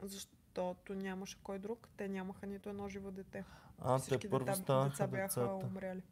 [0.02, 1.88] Защото нямаше кой друг.
[1.96, 3.44] Те нямаха нито едно живо дете.
[3.80, 5.66] А, те Всички първо деца, станаха деца бяха децата.
[5.66, 6.02] умряли.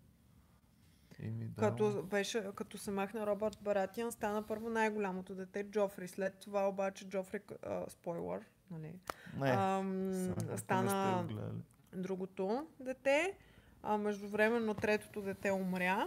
[1.23, 1.61] Еми, да.
[1.61, 6.09] Като, беше, като се махна Робърт Баратиан, стана първо най-голямото дете Джофри.
[6.09, 8.95] След това обаче Джофри, а, спойлър, нали,
[9.39, 11.29] Не, ам, стана
[11.93, 13.37] другото дете,
[13.83, 16.07] а междувременно третото дете умря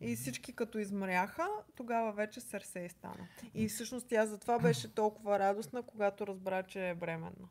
[0.00, 3.28] и всички като измряха, тогава вече Сърсей стана.
[3.54, 7.48] И всъщност тя затова беше толкова радостна, когато разбра, че е бременна.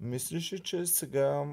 [0.00, 1.46] Мислиш ли, че сега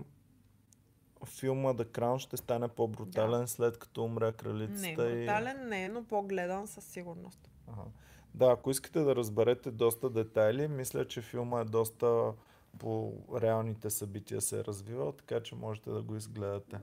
[1.26, 4.82] филма The Crown ще стане по-брутален след като умря кралицата?
[4.82, 7.50] Не, и- брутален не, е, но по-гледан със сигурност.
[7.68, 7.86] Ага.
[8.34, 12.34] Да, ако искате да разберете доста детайли, мисля, че филма е доста
[12.80, 16.80] по реалните събития се е развивал, така че можете да го изгледате.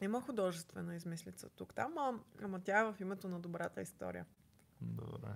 [0.00, 1.74] Има художествена измислица тук.
[1.74, 4.26] Там, ама, ама тя е в името на добрата история.
[4.80, 5.28] Добре.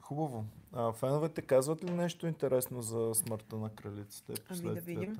[0.00, 0.44] Хубаво.
[0.72, 5.18] А, феновете казват ли нещо интересно за смъртта на кралицата и Ами да видим.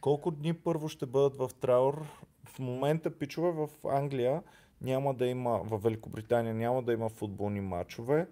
[0.00, 2.06] Колко дни първо ще бъдат в траур?
[2.44, 4.42] В момента, пичове, в Англия
[4.80, 8.28] няма да има, в Великобритания няма да има футболни матчове.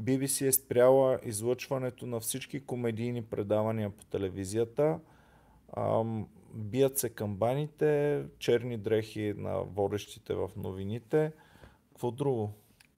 [0.00, 5.00] BBC е спряла излъчването на всички комедийни предавания по телевизията.
[5.76, 11.32] Ам, бият се камбаните, черни дрехи на водещите в новините.
[11.88, 12.52] Какво друго?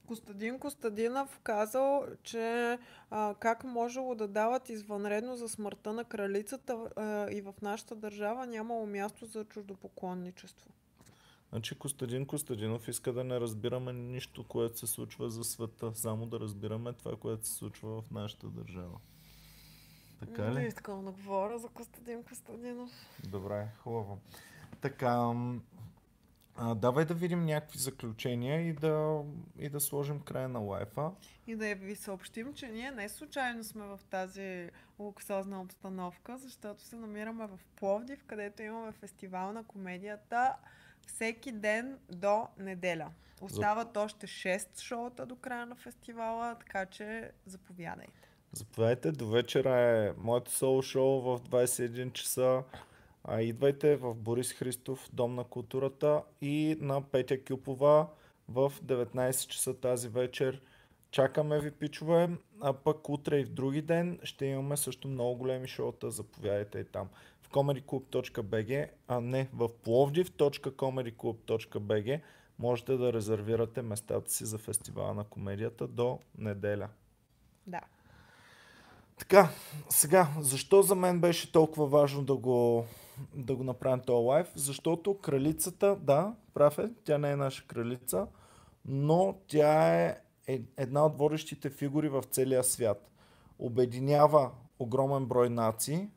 [0.08, 2.78] Костадин Костадинов казал, че
[3.10, 8.46] а, как можело да дават извънредно за смъртта на кралицата а, и в нашата държава
[8.46, 10.68] нямало място за чуждопоклонничество.
[11.50, 16.40] Значи Костадин Костадинов иска да не разбираме нищо, което се случва за света, само да
[16.40, 18.98] разбираме това, което се случва в нашата държава.
[20.20, 20.66] Така Не ли?
[20.66, 22.90] искам да говоря за Костадин Костадинов.
[23.28, 24.18] Добре, хубаво.
[24.80, 25.32] Така,
[26.60, 29.22] а, давай да видим някакви заключения и да,
[29.58, 31.10] и да сложим края на лайфа.
[31.46, 36.96] И да ви съобщим, че ние не случайно сме в тази луксозна обстановка, защото се
[36.96, 40.56] намираме в Пловдив, където имаме фестивал на комедията
[41.06, 43.10] всеки ден до неделя.
[43.40, 48.28] Остават още 6 шоута до края на фестивала, така че заповядайте.
[48.52, 52.62] Заповядайте, до вечера е моето соло шоу в 21 часа.
[53.30, 58.06] А, идвайте в Борис Христов, Дом на културата и на Петя Кюпова
[58.48, 60.62] в 19 часа тази вечер.
[61.10, 65.68] Чакаме ви, пичове, а пък утре и в други ден ще имаме също много големи
[65.68, 66.10] шоута.
[66.10, 67.08] Заповядайте и там.
[67.42, 72.20] В comedyclub.bg, а не в plovdiv.comedyclub.bg
[72.58, 76.88] можете да резервирате местата си за фестивала на комедията до неделя.
[77.66, 77.80] Да.
[79.18, 79.48] Така,
[79.88, 82.86] сега, защо за мен беше толкова важно да го,
[83.34, 84.52] да го направим този лайф?
[84.54, 88.26] Защото кралицата, да, прав е, тя не е наша кралица,
[88.84, 90.16] но тя е
[90.76, 93.10] една от водещите фигури в целия свят.
[93.58, 96.08] Обединява огромен брой нации,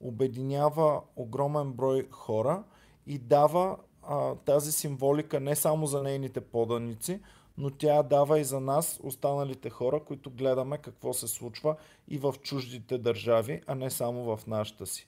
[0.00, 2.62] обединява огромен брой хора
[3.06, 7.20] и дава а, тази символика не само за нейните поданици,
[7.58, 11.76] но тя дава и за нас, останалите хора, които гледаме какво се случва
[12.08, 15.06] и в чуждите държави, а не само в нашата си.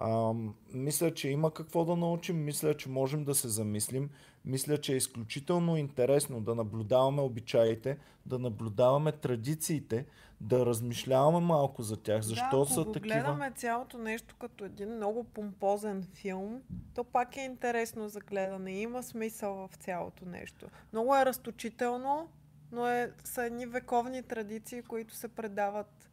[0.00, 0.32] А,
[0.74, 4.10] мисля, че има какво да научим, мисля, че можем да се замислим,
[4.44, 10.06] мисля, че е изключително интересно да наблюдаваме обичаите, да наблюдаваме традициите,
[10.40, 12.22] да размишляваме малко за тях.
[12.22, 13.14] Защо да, са ако такива?
[13.14, 16.62] гледаме цялото нещо като един много помпозен филм,
[16.94, 18.72] то пак е интересно за гледане.
[18.72, 20.66] Има смисъл в цялото нещо.
[20.92, 22.28] Много е разточително,
[22.72, 26.07] но е, са едни вековни традиции, които се предават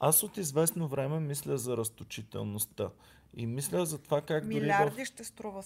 [0.00, 2.90] аз от известно време мисля за разточителността.
[3.36, 5.06] И мисля за това как дори Милиарди в...
[5.06, 5.62] ще струва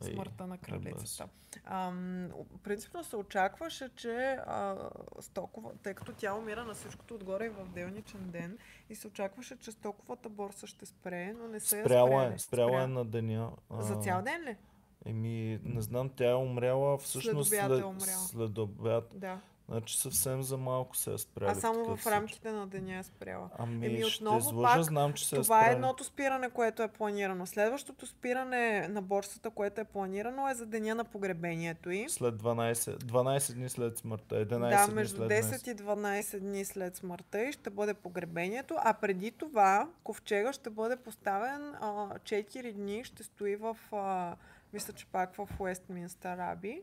[0.00, 1.28] смъртта на кралицата.
[1.64, 2.28] Ам,
[2.62, 7.68] принципно се очакваше, че а, стокова, тъй като тя умира на всичкото отгоре и в
[7.74, 8.58] делничен ден,
[8.90, 12.38] и се очакваше, че стоковата борса ще спре, но не се спряла е.
[12.38, 12.82] Спряла Спря...
[12.82, 13.50] е на деня.
[13.70, 13.82] А...
[13.82, 14.56] За цял ден ли?
[15.04, 19.12] Еми, не знам, тя е умряла всъщност след, след, е след обяд.
[19.14, 19.40] Да.
[19.68, 21.52] Значи съвсем за малко се е спряла.
[21.52, 23.50] А само в рамките на деня е спряла.
[23.58, 26.82] Ами, Еми, отново, ще излъжа, пак, знам, че се е Това е едното спиране, което
[26.82, 27.46] е планирано.
[27.46, 32.08] Следващото спиране на борсата, което е планирано, е за деня на погребението и.
[32.08, 34.46] След 12, 12 дни след смъртта.
[34.46, 38.74] 11 да, между след 10 и 12 дни след смъртта и ще бъде погребението.
[38.78, 44.36] А преди това ковчега ще бъде поставен а, 4 дни, ще стои в, а,
[44.72, 46.82] мисля, че пак в Уестминстър Аби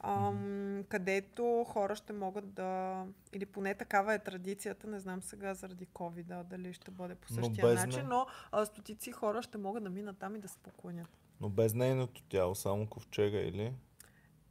[0.00, 5.86] ам, където хора ще могат да, или поне такава е традицията, не знам сега заради
[5.86, 9.90] covid дали ще бъде по същия но начин, но а, стотици хора ще могат да
[9.90, 11.08] минат там и да се поклонят.
[11.40, 13.72] Но без нейното тяло, само ковчега или?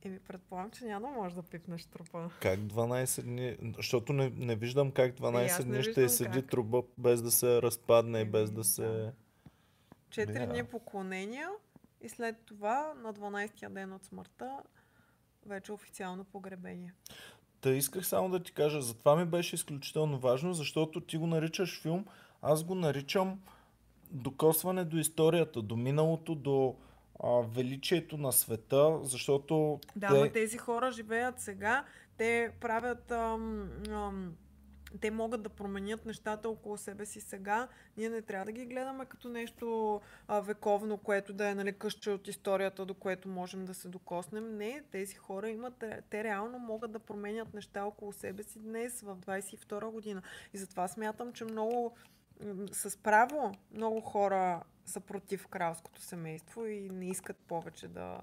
[0.02, 2.30] Еми, предполагам, че няма да можеш да пипнеш трупа.
[2.41, 3.58] Как 12 дни?
[3.78, 8.20] Защото не, не виждам как 12 е, дни ще седи трупа без да се разпадне
[8.20, 9.12] и без да се...
[10.10, 11.50] Четири дни поклонения
[12.02, 14.60] и след това на 12-я ден от смъртта
[15.46, 16.94] вече официално погребение.
[17.62, 21.28] Та исках само да ти кажа, за това ми беше изключително важно, защото ти го
[21.28, 22.06] наричаш филм,
[22.42, 23.40] аз го наричам
[24.12, 26.76] докосване до историята, до миналото, до
[27.24, 29.80] а, величието на света, защото...
[29.96, 30.20] Да, те...
[30.20, 31.86] но тези хора живеят сега,
[32.18, 34.34] те правят ам, ам,
[35.02, 37.68] те могат да променят нещата около себе си сега.
[37.98, 42.12] Ние не трябва да ги гледаме като нещо а, вековно, което да е нали, къща
[42.12, 44.58] от историята, до което можем да се докоснем.
[44.58, 49.16] Не, тези хора имат, те реално могат да променят неща около себе си днес, в
[49.16, 50.22] 22 година.
[50.54, 51.96] И затова смятам, че много
[52.72, 58.22] с право много хора са против кралското семейство и не искат повече да,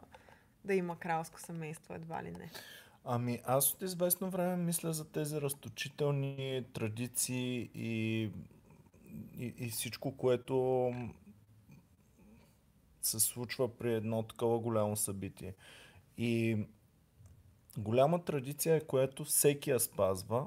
[0.65, 2.51] да има кралско семейство, едва ли не.
[3.09, 8.23] Ами аз от известно време мисля за тези разточителни традиции и,
[9.39, 10.93] и, и всичко, което
[13.03, 15.55] се случва при едно такова голямо събитие.
[16.19, 16.59] И
[17.79, 20.47] голяма традиция е, което всеки я спазва,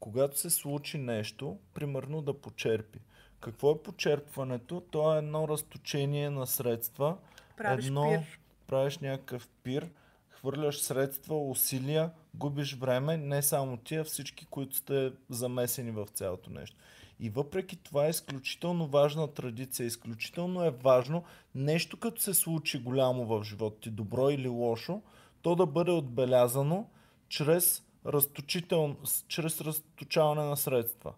[0.00, 2.98] когато се случи нещо, примерно да почерпи.
[3.40, 4.80] Какво е почерпването?
[4.80, 7.16] То е едно разточение на средства.
[7.56, 8.40] Правиш едно, пир.
[8.66, 9.90] Правиш някакъв пир
[10.38, 16.50] хвърляш средства, усилия, губиш време, не само ти, а всички, които сте замесени в цялото
[16.50, 16.76] нещо.
[17.20, 21.24] И въпреки това е изключително важна традиция, изключително е важно
[21.54, 25.02] нещо като се случи голямо в живота ти, добро или лошо,
[25.42, 26.86] то да бъде отбелязано
[27.28, 28.96] чрез, разточител,
[29.28, 31.12] чрез разточаване на средства.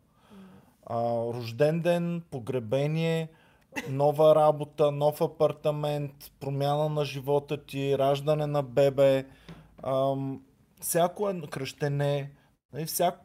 [0.86, 0.96] А,
[1.34, 3.28] рожден ден, погребение,
[3.88, 9.26] нова работа, нов апартамент, промяна на живота ти, раждане на бебе,
[9.82, 10.42] ам,
[10.80, 12.30] всяко едно кръщене,
[12.72, 13.24] нали, всяко,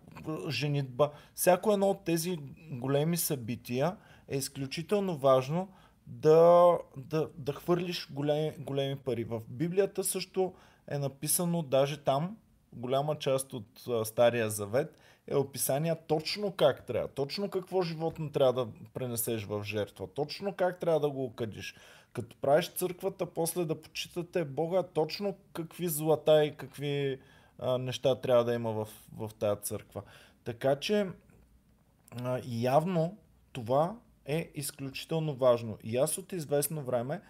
[0.49, 2.39] женитба, всяко едно от тези
[2.71, 5.67] големи събития е изключително важно
[6.07, 9.23] да, да, да хвърлиш големи, големи пари.
[9.23, 10.53] В Библията също
[10.87, 12.37] е написано, даже там,
[12.73, 14.97] голяма част от а, Стария Завет
[15.27, 20.79] е описание точно как трябва, точно какво животно трябва да пренесеш в жертва, точно как
[20.79, 21.75] трябва да го окъдиш.
[22.13, 27.19] Като правиш църквата, после да почитате Бога, точно какви злата и какви
[27.59, 30.01] а, неща трябва да има в, в тази църква.
[30.43, 31.07] Така че
[32.23, 33.17] а, явно
[33.51, 33.95] това
[34.25, 35.77] е изключително важно.
[35.83, 37.21] И аз от известно време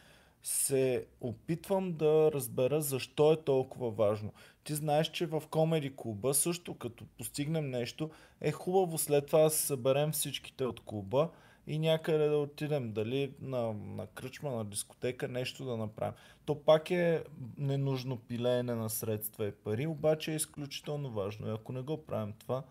[0.43, 4.34] се опитвам да разбера защо е толкова важно.
[4.66, 8.09] Ти знаеш, че в Комеди клуба също като постигнем нещо,
[8.41, 11.30] е хубаво след това да съберем всичките от клуба
[11.68, 16.13] и някъде да отидем, дали на, на кръчма, на дискотека, нещо да направим.
[16.45, 17.24] То пак е
[17.57, 21.47] ненужно пилеене на средства и пари, обаче е изключително важно.
[21.47, 22.63] И ако не го правим това,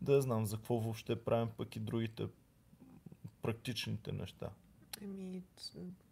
[0.00, 2.26] да знам за какво въобще правим пък и другите
[3.42, 4.50] практичните неща.
[5.02, 5.42] Еми,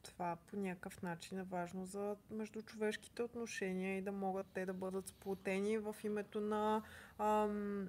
[0.03, 5.09] това по някакъв начин е важно за междучовешките отношения и да могат те да бъдат
[5.09, 6.83] сплотени в името на
[7.19, 7.89] ам,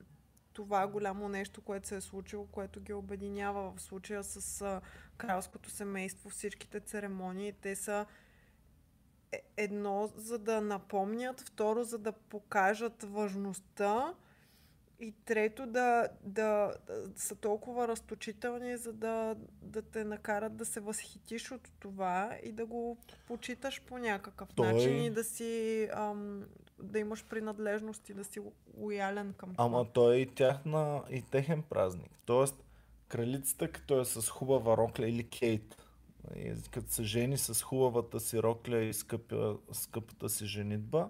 [0.53, 4.81] това голямо нещо, което се е случило, което ги обединява в случая с а,
[5.17, 7.53] кралското семейство, всичките церемонии.
[7.53, 8.05] Те са
[9.31, 14.13] е, едно, за да напомнят, второ, за да покажат важността
[14.99, 20.79] и трето, да, да, да са толкова разточителни, за да, да те накарат да се
[20.79, 24.73] възхитиш от това и да го почиташ по някакъв Той...
[24.73, 26.43] начин и да си ам,
[26.83, 28.39] да имаш принадлежност и да си
[28.77, 29.65] лоялен към това.
[29.65, 32.11] Ама той е и тяхна, и техен празник.
[32.25, 32.63] Тоест,
[33.07, 35.77] кралицата, като е с хубава рокля или Кейт,
[36.71, 41.09] като се жени с хубавата си рокля и скъпа, скъпата си женитба,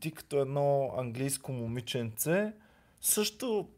[0.00, 2.52] ти като едно английско момиченце,
[3.00, 3.68] също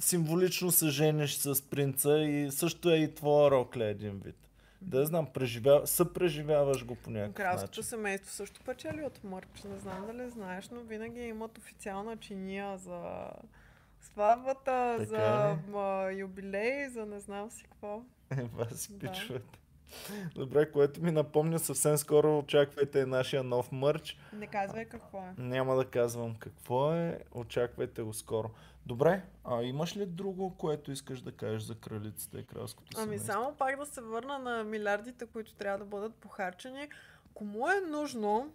[0.00, 4.36] символично се жениш с принца и също е и твоя рокля един вид.
[4.80, 5.86] Да знам, преживя...
[5.86, 9.62] съпреживяваш го по някакъв Кралското семейство също печели от мърч.
[9.64, 13.30] Не знам дали знаеш, но винаги имат официална чиния за
[14.00, 15.56] сватбата, за
[16.12, 18.02] юбилей, за не знам си какво.
[18.30, 19.12] Ева си да.
[19.12, 19.58] пичвате.
[20.34, 24.18] Добре, което ми напомня съвсем скоро очаквайте нашия нов мърч.
[24.32, 25.34] Не казвай какво е.
[25.38, 28.50] Няма да казвам какво е, очаквайте го скоро.
[28.86, 33.32] Добре, а имаш ли друго, което искаш да кажеш за кралицата и кралското семейство?
[33.32, 36.88] Ами само пак да се върна на милиардите, които трябва да бъдат похарчени.
[37.34, 38.52] Кому е нужно,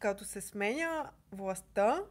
[0.00, 2.02] като се сменя властта,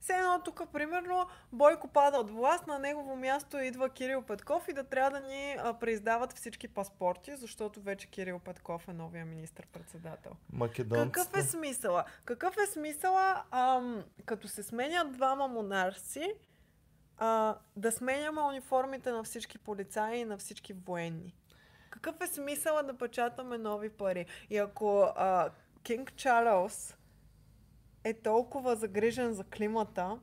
[0.00, 4.72] все едно тук, примерно, Бойко пада от власт, на негово място идва Кирил Петков и
[4.72, 10.32] да трябва да ни а, преиздават всички паспорти, защото вече Кирил Петков е новия министр-председател.
[10.52, 11.12] Македонците.
[11.12, 12.04] Какъв е смисъла?
[12.24, 16.34] Какъв е смисъла, ам, като се сменят двама монарси,
[17.18, 21.34] а, да сменяме униформите на всички полицаи и на всички военни?
[21.90, 24.26] Какъв е смисъла да печатаме нови пари?
[24.50, 25.50] И ако а,
[25.82, 26.96] Кинг Чарлз
[28.04, 30.18] е толкова загрижен за климата,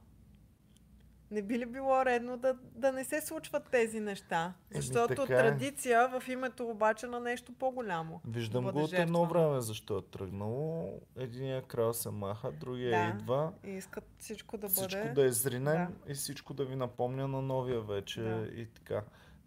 [1.32, 4.54] не би ли било редно да, да не се случват тези неща?
[4.72, 5.38] Защото така е.
[5.38, 8.22] традиция в името обаче на нещо по-голямо.
[8.28, 10.94] Виждам го от едно време защо е тръгнало.
[11.16, 13.54] Единия крал се маха, другия да, идва.
[13.66, 15.02] И искат всичко да всичко бъде...
[15.02, 16.12] Всичко да е зринен да.
[16.12, 18.48] и всичко да ви напомня на новия вече да.
[18.56, 19.04] и така.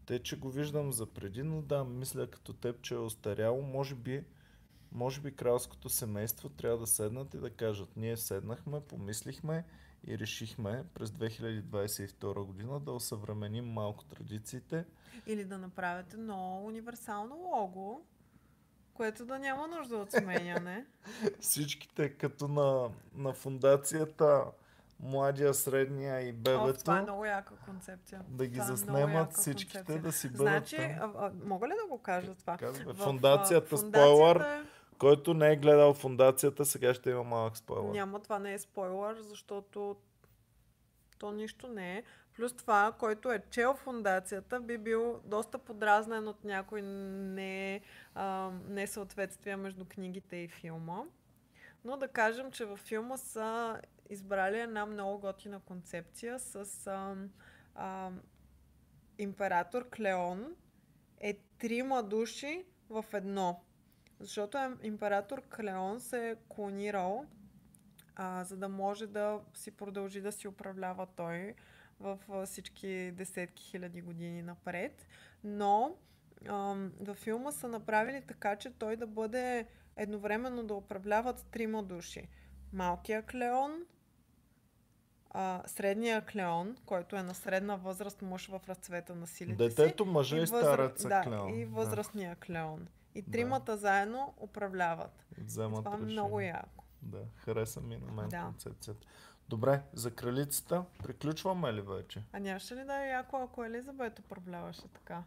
[0.07, 3.95] Те, че го виждам за преди, но да, мисля като теб, че е остаряло, може
[3.95, 4.25] би
[4.93, 9.65] може би кралското семейство трябва да седнат и да кажат, ние седнахме, помислихме
[10.07, 14.85] и решихме през 2022 година да осъвременим малко традициите.
[15.27, 18.03] Или да направят едно универсално лого,
[18.95, 20.87] което да няма нужда от сменяне.
[21.41, 24.45] Всичките като на, на фундацията
[25.03, 26.65] младия, средния и бебето.
[26.65, 28.23] О, това е много яка концепция.
[28.29, 30.03] Да ги това е заснемат е всичките, концепция.
[30.03, 32.57] да си бъдат Значи, а, а, мога ли да го кажа това?
[32.57, 34.67] Казва, в, фундацията, фундацията спойлер,
[35.01, 37.93] който не е гледал фундацията, сега ще има малък спойлер.
[37.93, 39.97] Няма, това не е спойлер, защото
[41.19, 42.03] то нищо не е.
[42.37, 47.81] Плюс това, който е чел фундацията, би бил доста подразнен от някои не,
[48.69, 51.03] несъответствия между книгите и филма.
[51.85, 53.81] Но да кажем, че във филма са
[54.11, 57.17] избрали една много готина концепция с а,
[57.75, 58.11] а,
[59.19, 60.55] император Клеон
[61.21, 63.61] е трима души в едно.
[64.21, 67.27] Защото император Клеон се е клонирал,
[68.17, 71.55] а, за да може да си продължи да си управлява той
[72.01, 75.07] в всички десетки хиляди години напред.
[75.45, 75.97] Но
[77.01, 79.67] във филма са направили така, че той да бъде
[79.97, 82.29] едновременно да управляват трима души.
[82.73, 83.85] Малкия Клеон,
[85.31, 90.37] а, средния Клеон, който е на средна възраст мъж в разцвета на силите Детето, мъже
[90.37, 90.61] и, и възра...
[90.61, 91.55] стареца да, Клеон.
[91.55, 92.37] И възрастния да.
[92.37, 92.89] Клеон.
[93.15, 93.31] И Да.
[93.31, 95.25] тримата заедно управляват.
[95.39, 96.13] Вземат Това е решение.
[96.13, 96.85] много яко.
[97.03, 98.43] Да, хареса ми на мен Да.
[98.43, 99.07] концепцията.
[99.49, 102.25] Добре, за кралицата приключваме ли вече?
[102.33, 105.23] А нямаше ли да е яко, ако Елизабет управляваше така?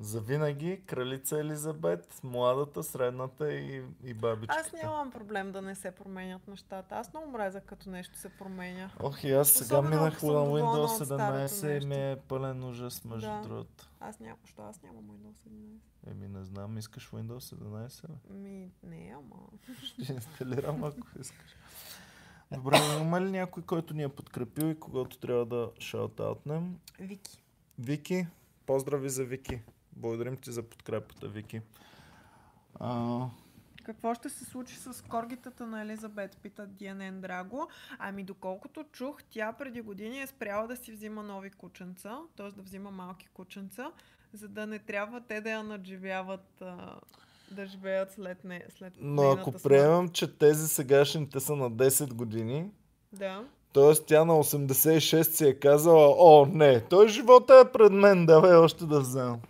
[0.00, 4.60] За винаги кралица Елизабет, младата, средната и, и бабичката.
[4.66, 6.94] Аз нямам проблем да не се променят нещата.
[6.94, 8.90] Аз много мразя като нещо се променя.
[9.00, 12.64] Ох, и аз сега Особено минах на Windows от старото 17 и ми е пълен
[12.64, 13.40] ужас, между Да.
[13.42, 13.88] другото.
[14.00, 16.10] Аз нямам, що аз нямам Windows 11.
[16.10, 18.06] Еми, не знам, искаш Windows 17?
[18.08, 18.34] бе?
[18.34, 19.36] Ми, не, ама...
[19.84, 21.56] Ще инсталирам, ако искаш.
[22.52, 26.78] Добре, има ли някой, който ни е подкрепил и когато трябва да шаутаутнем?
[27.00, 27.42] Вики.
[27.78, 28.26] Вики,
[28.66, 29.60] поздрави за Вики.
[29.98, 31.60] Благодарим ти за подкрепата, Вики.
[32.80, 33.20] А,
[33.84, 37.68] Какво ще се случи с коргитата на Елизабет, пита Дианен Драго.
[37.98, 42.50] Ами доколкото чух, тя преди години е спряла да си взима нови кученца, т.е.
[42.50, 43.90] да взима малки кученца,
[44.32, 46.62] за да не трябва те да я надживяват,
[47.50, 49.62] да живеят след, не, след но ако смърт.
[49.62, 52.70] приемам, че тези сегашните са на 10 години,
[53.12, 53.44] Да.
[53.72, 54.04] т.е.
[54.06, 58.86] тя на 86 си е казала, о, не, той живота е пред мен, давай още
[58.86, 59.40] да вземам.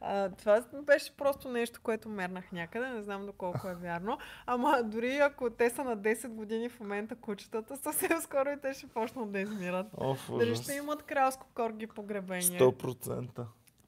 [0.00, 4.18] А, това беше просто нещо, което мернах някъде, не знам доколко е вярно.
[4.46, 8.72] Ама дори ако те са на 10 години в момента кучетата, съвсем скоро и те
[8.72, 9.86] ще почнат да измират.
[9.96, 12.60] Оф, Дали ще имат кралско корги погребение?
[12.60, 13.46] 100%.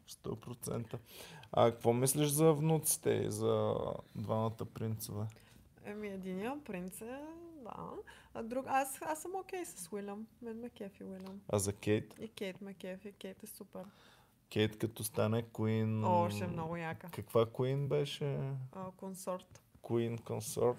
[0.08, 0.98] 100%.
[1.52, 3.74] А какво мислиш за внуците и за
[4.14, 5.26] двамата принцове?
[5.84, 7.18] Еми, единия принц е,
[7.62, 7.90] да.
[8.34, 10.26] А друг, аз, аз съм окей с Уилям.
[10.42, 11.40] Мен ме кефи Уилям.
[11.48, 12.14] А за Кейт?
[12.20, 13.12] И Кейт ме кефи.
[13.12, 13.82] Кейт е супер.
[14.53, 16.07] Кейт като стане Queen...
[16.07, 17.09] О, ще е много яка.
[17.11, 18.38] Каква Queen беше?
[18.96, 19.62] Консорт.
[19.82, 20.76] Queen Consort.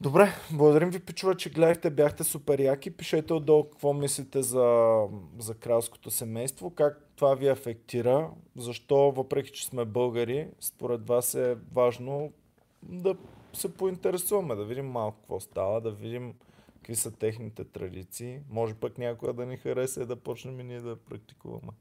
[0.00, 2.90] Добре, благодарим ви, пичува, че гледахте, бяхте супер яки.
[2.96, 4.98] Пишете отдолу какво мислите за,
[5.38, 11.56] за кралското семейство, как това ви афектира, защо, въпреки че сме българи, според вас е
[11.72, 12.32] важно
[12.82, 13.16] да
[13.52, 16.34] се поинтересуваме, да видим малко какво става, да видим
[16.80, 18.40] какви са техните традиции.
[18.50, 21.72] Може пък някоя да ни хареса и да почнем и ние да практикуваме.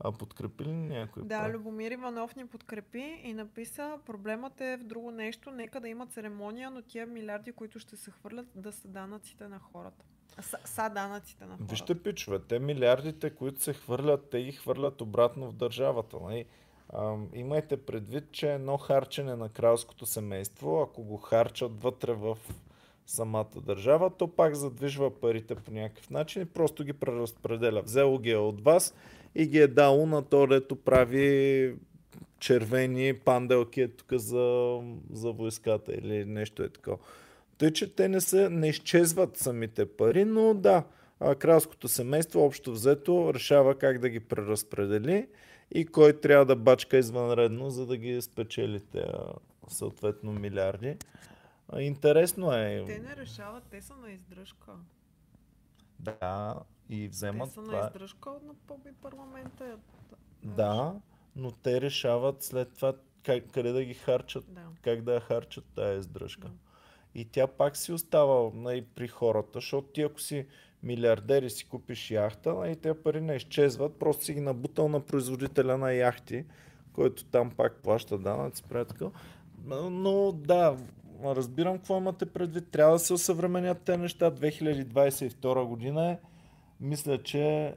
[0.00, 1.22] А подкрепи ли някой?
[1.22, 1.52] Да, пак?
[1.52, 6.70] Любомир Иванов ни подкрепи и написа, проблемът е в друго нещо, нека да има церемония,
[6.70, 10.04] но тия милиарди, които ще се хвърлят, да са данъците на хората.
[10.40, 11.70] Са, са данъците на хората.
[11.70, 16.16] Вижте, пичове, те милиардите, които се хвърлят, те ги хвърлят обратно в държавата.
[16.22, 16.44] Нали?
[16.94, 22.38] Ам, имайте предвид, че едно харчене на кралското семейство, ако го харчат вътре в
[23.06, 27.82] самата държава, то пак задвижва парите по някакъв начин и просто ги преразпределя.
[27.82, 28.94] Взело ги е от вас
[29.34, 31.74] и ги е дало на то, дето прави
[32.38, 34.78] червени панделки е тук за,
[35.12, 36.98] за войската или нещо е такова.
[37.58, 40.84] Тъй, че те не, са, не изчезват самите пари, но да,
[41.38, 45.26] кралското семейство общо взето решава как да ги преразпредели
[45.74, 49.04] и кой трябва да бачка извънредно, за да ги спечели те
[49.68, 50.96] съответно милиарди.
[51.78, 52.84] Интересно е.
[52.86, 54.72] Те не решават, те са на издръжка.
[56.00, 56.56] Да,
[56.88, 57.80] и вземат те са това.
[57.80, 58.54] на издръжка от на
[59.02, 59.78] парламента.
[60.42, 60.94] Да,
[61.36, 64.62] но те решават след това как, къде да ги харчат, Да.
[64.82, 66.48] как да я харчат тая издръжка.
[66.48, 66.54] Да.
[67.14, 70.46] И тя пак си остава нали, при хората, защото ти ако си
[70.82, 75.00] милиардер и си купиш яхта, нали, тези пари не изчезват, просто си ги набутал на
[75.00, 76.44] производителя на яхти,
[76.92, 78.62] който там пак плаща данъци.
[79.64, 80.76] Но, но да,
[81.24, 82.70] разбирам какво имате предвид.
[82.70, 84.30] Трябва да се осъвременят те неща.
[84.30, 86.18] 2022 година е.
[86.80, 87.74] Мисля, че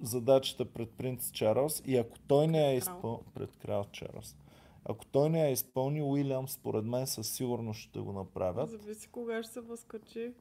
[0.00, 2.94] задачата пред принц Чарлз и ако той не я Крал.
[2.94, 4.36] изпълни пред крал Чарлз,
[4.84, 8.70] ако той не я изпълни, Уилям според мен със сигурност ще го направят.
[8.70, 10.32] Зависи кога ще се възкачи.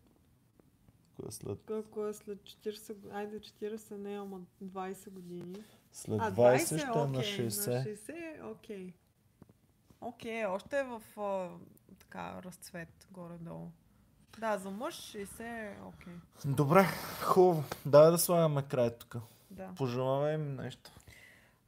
[1.16, 5.56] Кое е след, Ако е след 40, г- айде 40 не, ама 20 години.
[5.92, 7.68] след А, 20, 20 ще е окей, на 60.
[7.70, 8.94] На 60, окей.
[10.02, 11.50] Окей, още е в а,
[12.00, 13.72] така разцвет горе-долу.
[14.40, 16.14] Да, за мъж 60 е окей.
[16.46, 16.86] Добре,
[17.24, 17.64] хубаво.
[17.86, 19.16] Дай да слагаме край тук.
[19.52, 19.74] Да.
[19.78, 20.92] Пожелавай им нещо.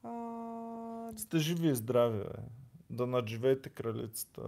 [0.04, 2.30] А, Сте живи и здрави, бе.
[2.90, 4.42] Да надживеете кралицата.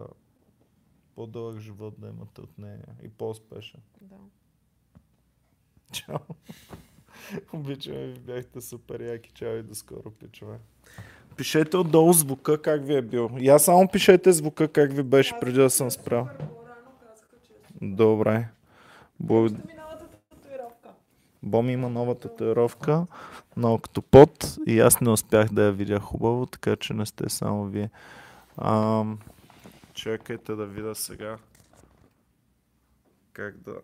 [1.16, 3.82] По-дълъг живот да имате от нея и по-успешен.
[4.02, 4.16] да.
[5.92, 6.18] Чао.
[7.54, 9.32] Обичаме ви, бяхте супер яки.
[9.32, 10.60] Чао и до скоро, пичове.
[11.38, 13.30] Пишете отдолу звука как ви е бил.
[13.40, 16.28] Я само пишете звука как ви беше преди да съм спрял.
[17.82, 18.48] Добре.
[19.20, 19.82] Благодаря.
[21.44, 23.08] Боми има нова татуировка
[23.58, 27.66] на октопод и аз не успях да я видя хубаво, така че не сте само
[27.66, 27.90] вие.
[28.58, 29.20] Ам,
[29.94, 31.38] чакайте да видя сега
[33.34, 33.76] как да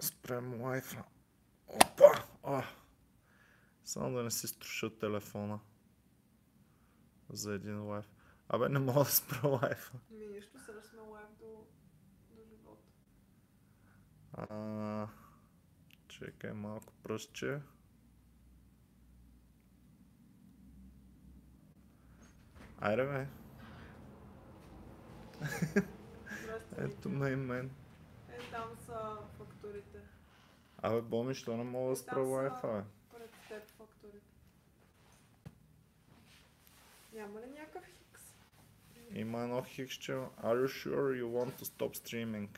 [0.00, 1.02] спрем лайфа.
[1.66, 2.22] Опа!
[2.42, 2.62] А.
[3.84, 5.58] Само да не си струша телефона
[7.30, 8.10] за един лайф.
[8.48, 9.98] Абе, не мога да спра лайфа.
[10.10, 11.66] Ми нищо, сега сме лайв до,
[12.30, 12.88] до живота.
[14.32, 15.08] А,
[16.08, 17.60] чекай малко пръстче.
[22.80, 23.26] Айде бе,
[26.78, 27.70] ето ме и мен.
[28.28, 29.98] Е, там са фактурите.
[30.78, 32.84] Абе, Боми, що не мога да спра Там са- лайфа, бе?
[37.17, 38.21] Няма ли някакъв хикс?
[39.15, 40.11] Има едно хиксче.
[40.11, 42.49] Are you sure you want to stop streaming?